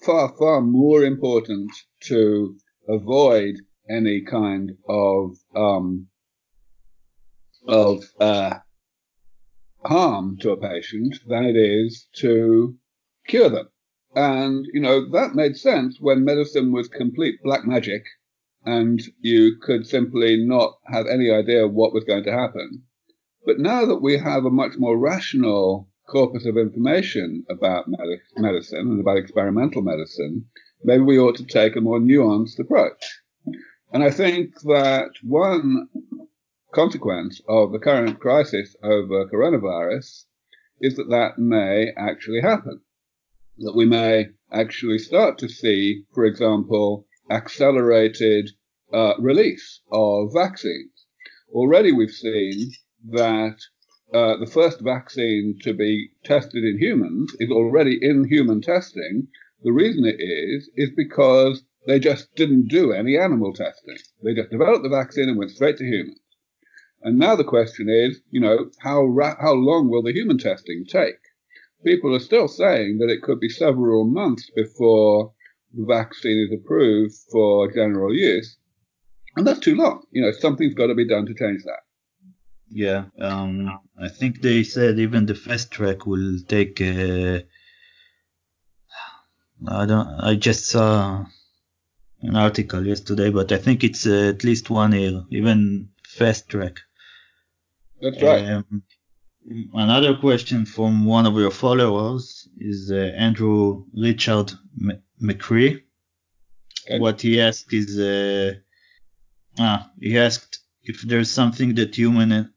far, 0.05 0.33
far 0.37 0.61
more 0.61 1.03
important 1.03 1.71
to 2.01 2.55
avoid 2.87 3.55
any 3.89 4.21
kind 4.21 4.71
of 4.87 5.35
um, 5.55 6.07
of 7.67 8.03
uh, 8.19 8.55
harm 9.83 10.37
to 10.37 10.51
a 10.51 10.57
patient 10.57 11.15
than 11.27 11.45
it 11.45 11.55
is 11.55 12.07
to 12.13 12.75
cure 13.27 13.49
them. 13.49 13.69
And, 14.15 14.65
you 14.73 14.81
know, 14.81 15.09
that 15.11 15.35
made 15.35 15.55
sense 15.55 15.97
when 15.99 16.25
medicine 16.25 16.71
was 16.71 16.87
complete 16.87 17.41
black 17.43 17.65
magic 17.65 18.03
and 18.65 19.01
you 19.19 19.55
could 19.61 19.87
simply 19.87 20.37
not 20.37 20.77
have 20.85 21.07
any 21.07 21.31
idea 21.31 21.67
what 21.67 21.93
was 21.93 22.03
going 22.03 22.23
to 22.23 22.31
happen. 22.31 22.83
But 23.45 23.59
now 23.59 23.85
that 23.85 24.01
we 24.01 24.17
have 24.17 24.45
a 24.45 24.51
much 24.51 24.77
more 24.77 24.97
rational 24.97 25.89
corpus 26.07 26.45
of 26.45 26.57
information 26.57 27.43
about 27.49 27.85
medicine 28.37 28.79
and 28.79 28.99
about 28.99 29.17
experimental 29.17 29.81
medicine, 29.81 30.45
maybe 30.83 31.03
we 31.03 31.17
ought 31.17 31.37
to 31.37 31.45
take 31.45 31.75
a 31.75 31.81
more 31.81 31.99
nuanced 31.99 32.59
approach. 32.59 33.21
And 33.91 34.03
I 34.03 34.11
think 34.11 34.59
that 34.61 35.11
one 35.23 35.87
consequence 36.73 37.41
of 37.47 37.71
the 37.71 37.79
current 37.79 38.19
crisis 38.19 38.75
over 38.83 39.25
coronavirus 39.25 40.25
is 40.79 40.95
that 40.95 41.09
that 41.09 41.37
may 41.37 41.91
actually 41.97 42.41
happen. 42.41 42.81
That 43.57 43.75
we 43.75 43.85
may 43.85 44.29
actually 44.51 44.99
start 44.99 45.37
to 45.39 45.49
see, 45.49 46.03
for 46.13 46.25
example, 46.25 47.07
accelerated 47.31 48.51
uh, 48.93 49.13
release 49.17 49.81
of 49.91 50.33
vaccines. 50.33 51.05
Already 51.51 51.91
we've 51.91 52.11
seen 52.11 52.71
that 53.09 53.57
uh, 54.13 54.35
the 54.37 54.51
first 54.51 54.81
vaccine 54.81 55.57
to 55.61 55.73
be 55.73 56.11
tested 56.25 56.63
in 56.63 56.77
humans 56.77 57.33
is 57.39 57.49
already 57.49 57.97
in 58.01 58.25
human 58.25 58.61
testing. 58.61 59.27
The 59.63 59.71
reason 59.71 60.05
it 60.05 60.19
is, 60.19 60.69
is 60.75 60.91
because 60.95 61.63
they 61.87 61.99
just 61.99 62.35
didn't 62.35 62.67
do 62.67 62.91
any 62.91 63.17
animal 63.17 63.53
testing. 63.53 63.97
They 64.23 64.33
just 64.33 64.51
developed 64.51 64.83
the 64.83 64.89
vaccine 64.89 65.29
and 65.29 65.37
went 65.37 65.51
straight 65.51 65.77
to 65.77 65.85
humans. 65.85 66.19
And 67.01 67.17
now 67.17 67.35
the 67.35 67.43
question 67.43 67.89
is, 67.89 68.21
you 68.29 68.41
know, 68.41 68.69
how 68.81 69.03
ra- 69.03 69.37
how 69.39 69.53
long 69.53 69.89
will 69.89 70.03
the 70.03 70.13
human 70.13 70.37
testing 70.37 70.85
take? 70.85 71.15
People 71.83 72.13
are 72.13 72.19
still 72.19 72.47
saying 72.47 72.99
that 72.99 73.09
it 73.09 73.23
could 73.23 73.39
be 73.39 73.49
several 73.49 74.05
months 74.05 74.51
before 74.55 75.33
the 75.73 75.85
vaccine 75.85 76.47
is 76.47 76.59
approved 76.59 77.15
for 77.31 77.71
general 77.71 78.13
use, 78.13 78.57
and 79.35 79.45
that's 79.45 79.59
too 79.59 79.75
long. 79.75 80.03
You 80.11 80.23
know, 80.23 80.31
something's 80.31 80.73
got 80.73 80.87
to 80.87 80.95
be 80.95 81.07
done 81.07 81.25
to 81.25 81.33
change 81.33 81.63
that. 81.63 81.81
Yeah, 82.69 83.05
um, 83.19 83.79
I 83.99 84.07
think 84.07 84.41
they 84.41 84.63
said 84.63 84.97
even 84.99 85.25
the 85.25 85.35
fast 85.35 85.71
track 85.71 86.05
will 86.05 86.39
take. 86.47 86.79
Uh, 86.81 87.39
I 89.67 89.85
don't. 89.85 90.07
I 90.19 90.35
just 90.35 90.65
saw 90.67 91.25
an 92.21 92.35
article 92.35 92.85
yesterday, 92.85 93.29
but 93.29 93.51
I 93.51 93.57
think 93.57 93.83
it's 93.83 94.07
uh, 94.07 94.31
at 94.35 94.43
least 94.43 94.69
one 94.69 94.93
year, 94.93 95.23
even 95.31 95.89
fast 96.07 96.49
track. 96.49 96.79
That's 98.01 98.21
right. 98.21 98.49
Um, 98.49 98.83
another 99.73 100.15
question 100.17 100.65
from 100.65 101.05
one 101.05 101.25
of 101.25 101.35
your 101.35 101.51
followers 101.51 102.47
is 102.57 102.91
uh, 102.91 102.95
Andrew 102.95 103.85
Richard 103.93 104.51
M- 104.79 105.01
McCree. 105.21 105.81
Okay. 106.85 106.99
What 106.99 107.21
he 107.21 107.39
asked 107.39 107.71
is, 107.73 107.99
uh, 107.99 108.53
ah, 109.59 109.89
he 109.99 110.17
asked 110.17 110.59
if 110.83 111.01
there's 111.01 111.29
something 111.29 111.75
that 111.75 111.95
human 111.95 112.53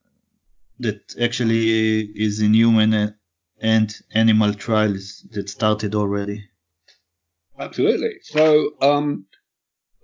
that 0.81 1.14
actually 1.20 2.00
is 2.00 2.40
in 2.40 2.55
human 2.55 3.14
and 3.61 3.94
animal 4.12 4.55
trials 4.55 5.24
that 5.33 5.48
started 5.48 5.94
already. 5.94 6.44
Absolutely. 7.59 8.14
So, 8.22 8.70
um, 8.81 9.27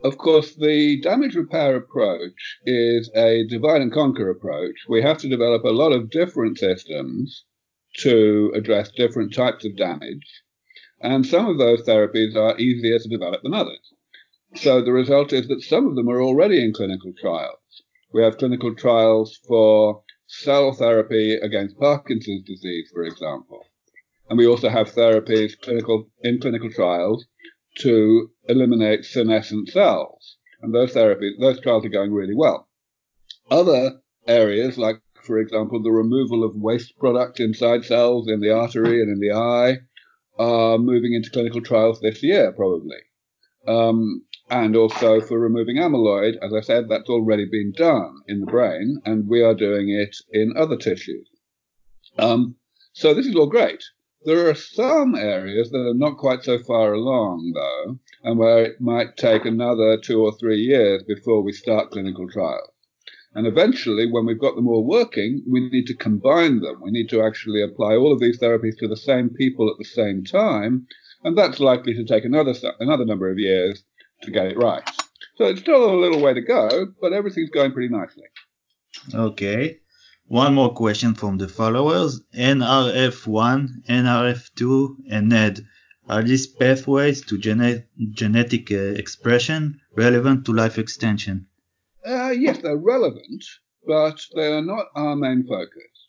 of 0.04 0.16
course, 0.16 0.54
the 0.54 1.00
damage 1.02 1.34
repair 1.34 1.76
approach 1.76 2.58
is 2.64 3.10
a 3.14 3.44
divide 3.48 3.82
and 3.82 3.92
conquer 3.92 4.30
approach. 4.30 4.76
We 4.88 5.02
have 5.02 5.18
to 5.18 5.28
develop 5.28 5.64
a 5.64 5.68
lot 5.68 5.92
of 5.92 6.10
different 6.10 6.58
systems 6.58 7.44
to 7.98 8.52
address 8.54 8.90
different 8.92 9.34
types 9.34 9.64
of 9.64 9.76
damage. 9.76 10.26
And 11.00 11.24
some 11.24 11.46
of 11.46 11.58
those 11.58 11.82
therapies 11.82 12.36
are 12.36 12.58
easier 12.58 12.98
to 12.98 13.08
develop 13.08 13.42
than 13.42 13.54
others. 13.54 13.92
So 14.56 14.82
the 14.82 14.92
result 14.92 15.32
is 15.32 15.48
that 15.48 15.62
some 15.62 15.86
of 15.86 15.94
them 15.94 16.08
are 16.08 16.20
already 16.20 16.62
in 16.62 16.72
clinical 16.72 17.12
trials. 17.18 17.82
We 18.12 18.22
have 18.22 18.38
clinical 18.38 18.74
trials 18.74 19.38
for 19.46 20.02
cell 20.26 20.72
therapy 20.72 21.34
against 21.34 21.78
Parkinson's 21.78 22.44
disease, 22.44 22.90
for 22.92 23.04
example. 23.04 23.64
And 24.28 24.38
we 24.38 24.46
also 24.46 24.68
have 24.68 24.92
therapies 24.92 25.58
clinical, 25.60 26.10
in 26.22 26.40
clinical 26.40 26.70
trials 26.70 27.26
to 27.78 28.30
eliminate 28.48 29.04
senescent 29.04 29.68
cells. 29.68 30.36
And 30.60 30.74
those 30.74 30.92
therapies, 30.92 31.38
those 31.40 31.60
trials 31.60 31.84
are 31.84 31.90
going 31.90 32.12
really 32.12 32.34
well. 32.34 32.68
Other 33.50 34.00
areas, 34.26 34.76
like, 34.76 35.00
for 35.22 35.38
example, 35.38 35.82
the 35.82 35.90
removal 35.90 36.44
of 36.44 36.54
waste 36.54 36.96
product 36.98 37.40
inside 37.40 37.84
cells 37.84 38.28
in 38.28 38.40
the 38.40 38.52
artery 38.52 39.00
and 39.00 39.10
in 39.10 39.20
the 39.20 39.34
eye, 39.34 39.78
are 40.40 40.78
moving 40.78 41.12
into 41.12 41.30
clinical 41.30 41.60
trials 41.60 42.00
this 42.00 42.22
year, 42.22 42.50
probably. 42.52 42.96
Um, 43.68 44.24
and 44.48 44.74
also 44.74 45.20
for 45.20 45.38
removing 45.38 45.76
amyloid, 45.76 46.38
as 46.42 46.54
I 46.54 46.60
said, 46.60 46.88
that's 46.88 47.10
already 47.10 47.44
been 47.44 47.72
done 47.76 48.22
in 48.26 48.40
the 48.40 48.46
brain, 48.46 49.02
and 49.04 49.28
we 49.28 49.42
are 49.42 49.54
doing 49.54 49.90
it 49.90 50.16
in 50.32 50.56
other 50.56 50.78
tissues. 50.78 51.28
Um, 52.18 52.56
so 52.94 53.12
this 53.12 53.26
is 53.26 53.36
all 53.36 53.48
great. 53.48 53.84
There 54.24 54.48
are 54.48 54.54
some 54.54 55.14
areas 55.14 55.70
that 55.70 55.78
are 55.78 55.94
not 55.94 56.16
quite 56.16 56.42
so 56.42 56.58
far 56.58 56.94
along, 56.94 57.52
though, 57.54 57.98
and 58.22 58.38
where 58.38 58.64
it 58.64 58.80
might 58.80 59.18
take 59.18 59.44
another 59.44 59.98
two 59.98 60.22
or 60.22 60.32
three 60.32 60.60
years 60.60 61.02
before 61.02 61.42
we 61.42 61.52
start 61.52 61.90
clinical 61.90 62.28
trials. 62.28 62.72
And 63.34 63.46
eventually, 63.46 64.10
when 64.10 64.26
we've 64.26 64.40
got 64.40 64.56
them 64.56 64.66
all 64.66 64.84
working, 64.84 65.44
we 65.48 65.68
need 65.70 65.86
to 65.86 65.94
combine 65.94 66.60
them. 66.60 66.80
We 66.82 66.90
need 66.90 67.08
to 67.10 67.22
actually 67.22 67.62
apply 67.62 67.94
all 67.94 68.12
of 68.12 68.18
these 68.18 68.40
therapies 68.40 68.76
to 68.78 68.88
the 68.88 68.96
same 68.96 69.30
people 69.30 69.70
at 69.70 69.78
the 69.78 69.84
same 69.84 70.24
time, 70.24 70.86
and 71.22 71.38
that's 71.38 71.60
likely 71.60 71.94
to 71.94 72.04
take 72.04 72.24
another 72.24 72.54
another 72.80 73.04
number 73.04 73.30
of 73.30 73.38
years 73.38 73.84
to 74.22 74.30
get 74.30 74.46
it 74.46 74.56
right. 74.56 74.82
So 75.36 75.44
it's 75.44 75.60
still 75.60 75.94
a 75.94 76.00
little 76.00 76.20
way 76.20 76.34
to 76.34 76.40
go, 76.40 76.88
but 77.00 77.12
everything's 77.12 77.50
going 77.50 77.72
pretty 77.72 77.88
nicely. 77.88 78.24
Okay. 79.14 79.78
One 80.26 80.54
more 80.54 80.74
question 80.74 81.14
from 81.14 81.38
the 81.38 81.48
followers. 81.48 82.20
NRF1, 82.36 83.86
NRF2, 83.88 84.96
and 85.10 85.28
NED. 85.28 85.66
Are 86.08 86.22
these 86.22 86.46
pathways 86.46 87.24
to 87.26 87.38
gene- 87.38 87.84
genetic 88.10 88.70
uh, 88.72 88.76
expression 88.76 89.80
relevant 89.96 90.44
to 90.46 90.52
life 90.52 90.78
extension? 90.78 91.46
Uh, 92.04 92.30
yes, 92.30 92.58
they're 92.58 92.76
relevant, 92.76 93.44
but 93.86 94.20
they 94.34 94.52
are 94.52 94.62
not 94.62 94.86
our 94.94 95.16
main 95.16 95.46
focus. 95.46 96.08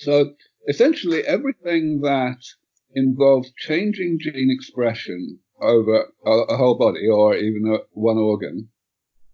So 0.00 0.34
essentially, 0.66 1.22
everything 1.22 2.00
that 2.02 2.40
involves 2.94 3.52
changing 3.58 4.18
gene 4.20 4.50
expression 4.50 5.40
over 5.60 6.12
a, 6.24 6.30
a 6.30 6.56
whole 6.56 6.76
body 6.76 7.08
or 7.08 7.36
even 7.36 7.66
a, 7.66 7.78
one 7.92 8.16
organ 8.16 8.68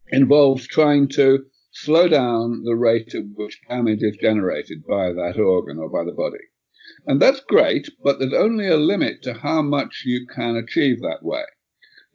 involves 0.09 0.66
trying 0.66 1.09
to 1.09 1.46
slow 1.72 2.09
down 2.09 2.62
the 2.64 2.77
rate 2.77 3.14
at 3.14 3.24
which 3.35 3.61
damage 3.68 4.03
is 4.03 4.16
generated 4.16 4.87
by 4.87 5.12
that 5.12 5.38
organ 5.38 5.79
or 5.79 5.88
by 5.88 6.05
the 6.05 6.12
body. 6.12 6.44
And 7.07 7.20
that's 7.20 7.40
great, 7.40 7.88
but 8.03 8.18
there's 8.18 8.33
only 8.33 8.68
a 8.68 8.77
limit 8.77 9.22
to 9.22 9.35
how 9.35 9.62
much 9.62 10.03
you 10.05 10.27
can 10.27 10.57
achieve 10.57 11.00
that 11.00 11.22
way. 11.22 11.44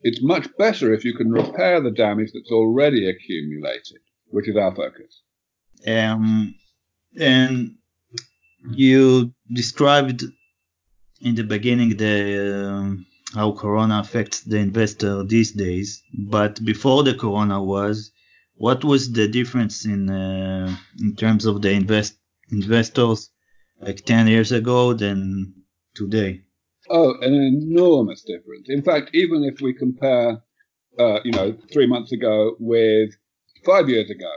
It's 0.02 0.22
much 0.22 0.48
better 0.56 0.92
if 0.94 1.04
you 1.04 1.14
can 1.14 1.30
repair 1.30 1.80
the 1.80 1.90
damage 1.90 2.30
that's 2.32 2.50
already 2.50 3.08
accumulated, 3.08 4.00
which 4.28 4.48
is 4.48 4.56
our 4.56 4.74
focus. 4.74 5.22
Um, 5.86 6.54
and 7.18 7.76
you 8.70 9.32
described 9.52 10.24
in 11.20 11.34
the 11.34 11.44
beginning 11.44 11.96
the 11.96 12.68
um, 12.68 13.06
how 13.34 13.52
Corona 13.52 14.00
affects 14.00 14.40
the 14.40 14.58
investor 14.58 15.22
these 15.22 15.52
days, 15.52 16.02
but 16.12 16.64
before 16.64 17.02
the 17.04 17.14
Corona 17.14 17.62
was, 17.62 18.10
what 18.54 18.84
was 18.84 19.12
the 19.12 19.28
difference 19.28 19.84
in 19.84 20.10
uh, 20.10 20.76
in 20.98 21.14
terms 21.16 21.46
of 21.46 21.62
the 21.62 21.70
invest 21.70 22.14
investors 22.50 23.30
like 23.80 24.04
10 24.04 24.28
years 24.28 24.52
ago 24.52 24.92
than 24.92 25.54
today? 25.94 26.42
Oh, 26.90 27.14
an 27.20 27.32
enormous 27.32 28.22
difference. 28.22 28.68
In 28.68 28.82
fact, 28.82 29.12
even 29.14 29.44
if 29.44 29.60
we 29.62 29.72
compare, 29.72 30.42
uh, 30.98 31.20
you 31.24 31.32
know, 31.32 31.56
three 31.72 31.86
months 31.86 32.12
ago 32.12 32.56
with 32.58 33.10
five 33.64 33.88
years 33.88 34.10
ago, 34.10 34.30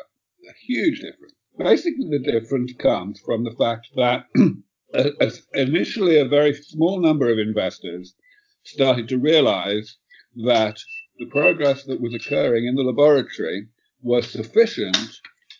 a 0.49 0.53
huge 0.65 1.01
difference. 1.01 1.33
Basically, 1.57 2.09
the 2.09 2.19
difference 2.19 2.73
comes 2.73 3.19
from 3.19 3.43
the 3.43 3.51
fact 3.51 3.89
that 3.95 4.27
initially 5.53 6.19
a 6.19 6.25
very 6.25 6.53
small 6.53 6.99
number 7.01 7.29
of 7.31 7.39
investors 7.39 8.15
started 8.63 9.07
to 9.09 9.17
realize 9.17 9.97
that 10.45 10.79
the 11.17 11.25
progress 11.27 11.83
that 11.85 12.01
was 12.01 12.13
occurring 12.13 12.65
in 12.65 12.75
the 12.75 12.83
laboratory 12.83 13.67
was 14.01 14.29
sufficient 14.29 14.97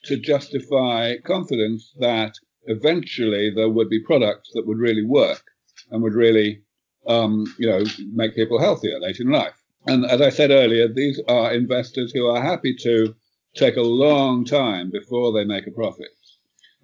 to 0.06 0.18
justify 0.18 1.18
confidence 1.18 1.94
that 2.00 2.36
eventually 2.66 3.50
there 3.50 3.70
would 3.70 3.90
be 3.90 4.04
products 4.04 4.52
that 4.54 4.68
would 4.68 4.80
really 4.80 5.06
work 5.06 5.44
and 5.92 6.04
would 6.04 6.14
really, 6.16 6.63
um, 7.08 7.46
you 7.60 7.68
know, 7.68 7.84
make 8.14 8.36
people 8.36 8.60
healthier 8.60 9.00
later 9.00 9.24
in 9.24 9.32
life. 9.32 9.54
And 9.86 10.06
as 10.06 10.22
I 10.22 10.30
said 10.30 10.52
earlier, 10.52 10.88
these 10.88 11.20
are 11.28 11.54
investors 11.54 12.12
who 12.14 12.26
are 12.28 12.42
happy 12.42 12.76
to 12.82 13.16
take 13.56 13.76
a 13.76 13.82
long 13.82 14.46
time 14.46 14.90
before 14.92 15.34
they 15.34 15.44
make 15.44 15.68
a 15.68 15.72
profit. 15.72 16.08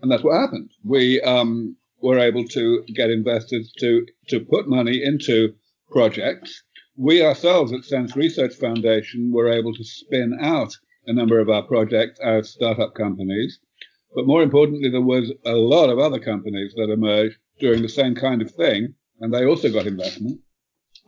And 0.01 0.11
that's 0.11 0.23
what 0.23 0.39
happened. 0.39 0.69
We 0.83 1.21
um, 1.21 1.77
were 2.01 2.19
able 2.19 2.45
to 2.49 2.83
get 2.93 3.09
investors 3.09 3.71
to, 3.79 4.05
to 4.29 4.39
put 4.39 4.67
money 4.67 5.01
into 5.03 5.55
projects. 5.91 6.63
We 6.97 7.23
ourselves 7.23 7.71
at 7.73 7.85
SENS 7.85 8.15
Research 8.15 8.55
Foundation 8.55 9.31
were 9.31 9.49
able 9.49 9.73
to 9.73 9.83
spin 9.83 10.37
out 10.41 10.75
a 11.07 11.13
number 11.13 11.39
of 11.39 11.49
our 11.49 11.63
projects 11.63 12.19
as 12.19 12.49
startup 12.49 12.93
companies. 12.93 13.59
But 14.13 14.27
more 14.27 14.43
importantly, 14.43 14.89
there 14.89 15.01
was 15.01 15.31
a 15.45 15.53
lot 15.53 15.89
of 15.89 15.99
other 15.99 16.19
companies 16.19 16.73
that 16.75 16.91
emerged 16.91 17.37
doing 17.59 17.81
the 17.81 17.89
same 17.89 18.15
kind 18.15 18.41
of 18.41 18.51
thing, 18.51 18.95
and 19.19 19.33
they 19.33 19.45
also 19.45 19.71
got 19.71 19.87
investment. 19.87 20.39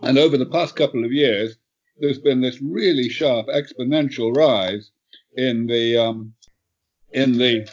And 0.02 0.17
over 0.17 0.38
the 0.38 0.45
past 0.45 0.76
couple 0.76 1.06
of 1.06 1.12
years, 1.12 1.56
there's 2.00 2.19
been 2.19 2.41
this 2.41 2.62
really 2.62 3.10
sharp 3.10 3.47
exponential 3.47 4.36
rise 4.36 4.91
in 5.36 5.67
the 5.67 5.97
um, 5.97 6.34
in 7.12 7.38
the 7.38 7.69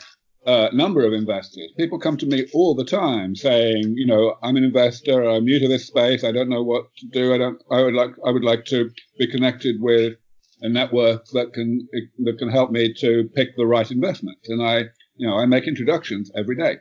uh, 0.46 0.68
number 0.72 1.04
of 1.04 1.12
investors. 1.12 1.72
People 1.76 1.98
come 1.98 2.16
to 2.16 2.26
me 2.26 2.46
all 2.54 2.74
the 2.74 2.84
time 2.84 3.34
saying, 3.34 3.94
you 3.96 4.06
know, 4.06 4.36
I'm 4.42 4.56
an 4.56 4.64
investor. 4.64 5.22
I'm 5.28 5.44
new 5.44 5.58
to 5.58 5.68
this 5.68 5.86
space. 5.86 6.24
I 6.24 6.32
don't 6.32 6.48
know 6.48 6.62
what 6.62 6.94
to 6.98 7.06
do. 7.06 7.34
I 7.34 7.38
don't. 7.38 7.62
I 7.70 7.82
would 7.82 7.94
like. 7.94 8.10
I 8.26 8.30
would 8.30 8.44
like 8.44 8.64
to 8.66 8.90
be 9.18 9.26
connected 9.26 9.76
with 9.80 10.14
a 10.60 10.68
network 10.68 11.26
that 11.32 11.52
can 11.52 11.88
that 12.18 12.38
can 12.38 12.48
help 12.48 12.70
me 12.70 12.92
to 12.94 13.28
pick 13.34 13.56
the 13.56 13.66
right 13.66 13.90
investment. 13.90 14.38
And 14.48 14.62
I, 14.62 14.84
you 15.16 15.26
know, 15.26 15.36
I 15.36 15.46
make 15.46 15.66
introductions 15.66 16.30
every 16.34 16.56
day. 16.56 16.76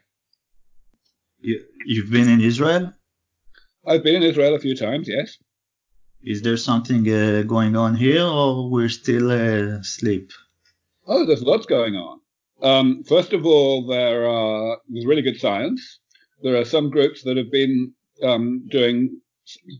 You, 1.39 1.63
you've 1.85 2.11
been 2.11 2.29
in 2.29 2.41
Israel. 2.41 2.93
I've 3.87 4.03
been 4.03 4.15
in 4.15 4.23
Israel 4.23 4.55
a 4.55 4.59
few 4.59 4.75
times. 4.75 5.07
Yes. 5.07 5.37
Is 6.23 6.41
there 6.41 6.57
something 6.57 7.07
uh, 7.09 7.43
going 7.43 7.75
on 7.75 7.95
here, 7.95 8.25
or 8.25 8.69
we're 8.69 8.89
still 8.89 9.31
uh, 9.31 9.79
asleep? 9.79 10.31
Oh, 11.07 11.25
there's 11.25 11.43
lots 11.43 11.65
going 11.65 11.95
on. 11.95 12.19
Um, 12.61 13.03
first 13.03 13.33
of 13.33 13.45
all, 13.45 13.87
there 13.87 14.27
are 14.27 14.77
there's 14.89 15.05
really 15.05 15.21
good 15.21 15.39
science. 15.39 15.99
There 16.41 16.57
are 16.59 16.65
some 16.65 16.89
groups 16.89 17.23
that 17.23 17.37
have 17.37 17.51
been 17.51 17.93
um, 18.23 18.67
doing 18.69 19.21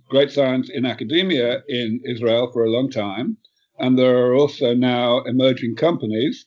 great 0.10 0.32
science 0.32 0.70
in 0.70 0.86
academia 0.86 1.64
in 1.68 2.02
Israel 2.06 2.50
for 2.54 2.64
a 2.64 2.70
long 2.70 2.90
time, 2.90 3.38
and 3.78 3.98
there 3.98 4.18
are 4.18 4.36
also 4.36 4.74
now 4.74 5.20
emerging 5.24 5.76
companies. 5.76 6.46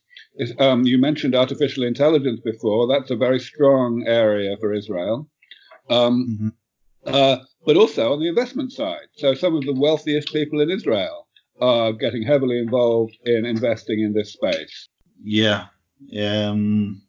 Um, 0.58 0.84
you 0.84 0.96
mentioned 0.98 1.34
artificial 1.34 1.84
intelligence 1.84 2.40
before. 2.40 2.86
That's 2.86 3.10
a 3.10 3.16
very 3.16 3.40
strong 3.40 4.04
area 4.06 4.56
for 4.60 4.72
Israel. 4.72 5.28
Um, 5.90 6.14
mm-hmm. 6.30 6.48
Uh, 7.06 7.38
but 7.64 7.76
also 7.76 8.12
on 8.12 8.20
the 8.20 8.28
investment 8.28 8.72
side. 8.72 9.08
So 9.16 9.34
some 9.34 9.54
of 9.54 9.64
the 9.64 9.74
wealthiest 9.74 10.32
people 10.32 10.60
in 10.60 10.70
Israel 10.70 11.28
are 11.60 11.92
getting 11.92 12.22
heavily 12.22 12.58
involved 12.58 13.16
in 13.24 13.44
investing 13.44 14.00
in 14.00 14.12
this 14.12 14.32
space. 14.32 14.88
Yeah. 15.22 15.66
Um, 16.18 17.02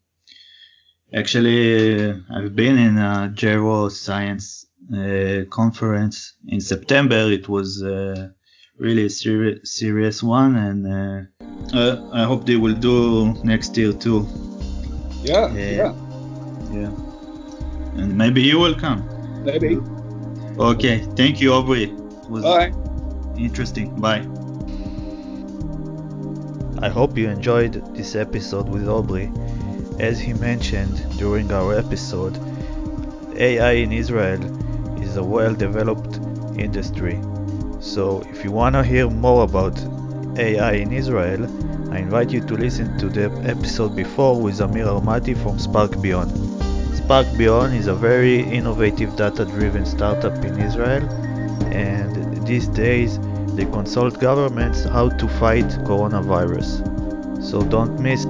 actually, 1.13 2.11
I've 2.33 2.55
been 2.55 2.77
in 2.77 2.97
a 2.97 3.31
geroscience 3.33 4.65
uh, 4.93 5.45
conference 5.49 6.33
in 6.47 6.59
September. 6.59 7.31
It 7.31 7.47
was 7.47 7.81
uh, 7.81 8.29
really 8.77 9.05
a 9.05 9.09
seri- 9.09 9.61
serious 9.63 10.21
one, 10.21 10.55
and 10.55 10.87
uh, 10.87 11.77
uh, 11.77 12.09
I 12.11 12.23
hope 12.23 12.45
they 12.45 12.57
will 12.57 12.75
do 12.75 13.33
next 13.43 13.77
year 13.77 13.93
too. 13.93 14.27
Yeah, 15.23 15.53
yeah, 15.55 15.93
yeah. 16.71 16.91
And 17.95 18.17
maybe 18.17 18.41
you 18.41 18.59
will 18.59 18.75
come. 18.75 19.20
Maybe. 19.43 19.79
Okay, 20.59 20.99
thank 21.15 21.41
you, 21.41 21.53
Aubrey. 21.53 21.83
It 21.85 22.29
was 22.29 22.43
Bye. 22.43 22.73
interesting. 23.37 23.99
Bye. 23.99 24.27
I 26.83 26.89
hope 26.89 27.17
you 27.17 27.29
enjoyed 27.29 27.73
this 27.95 28.15
episode 28.15 28.67
with 28.67 28.87
Aubrey. 28.87 29.31
As 29.99 30.19
he 30.19 30.33
mentioned 30.33 30.97
during 31.17 31.51
our 31.51 31.77
episode, 31.77 32.37
AI 33.37 33.71
in 33.73 33.91
Israel 33.91 34.41
is 35.01 35.17
a 35.17 35.23
well 35.23 35.53
developed 35.53 36.17
industry. 36.59 37.19
So, 37.79 38.21
if 38.29 38.43
you 38.43 38.51
want 38.51 38.75
to 38.75 38.83
hear 38.83 39.09
more 39.09 39.43
about 39.43 39.79
AI 40.37 40.73
in 40.73 40.91
Israel, 40.91 41.45
I 41.91 41.99
invite 41.99 42.31
you 42.31 42.41
to 42.41 42.53
listen 42.55 42.97
to 42.99 43.09
the 43.09 43.31
episode 43.45 43.95
before 43.95 44.39
with 44.39 44.61
Amir 44.61 44.85
Armati 44.85 45.35
from 45.35 45.59
Spark 45.59 46.01
Beyond. 46.01 46.70
Spark 47.11 47.37
Beyond 47.37 47.75
is 47.75 47.87
a 47.87 47.93
very 47.93 48.39
innovative 48.39 49.17
data 49.17 49.43
driven 49.43 49.85
startup 49.85 50.33
in 50.45 50.57
Israel, 50.61 51.03
and 51.73 52.47
these 52.47 52.69
days 52.69 53.19
they 53.53 53.65
consult 53.65 54.17
governments 54.17 54.85
how 54.85 55.09
to 55.09 55.27
fight 55.27 55.65
coronavirus. 55.83 56.79
So 57.43 57.63
don't 57.63 57.99
miss 57.99 58.23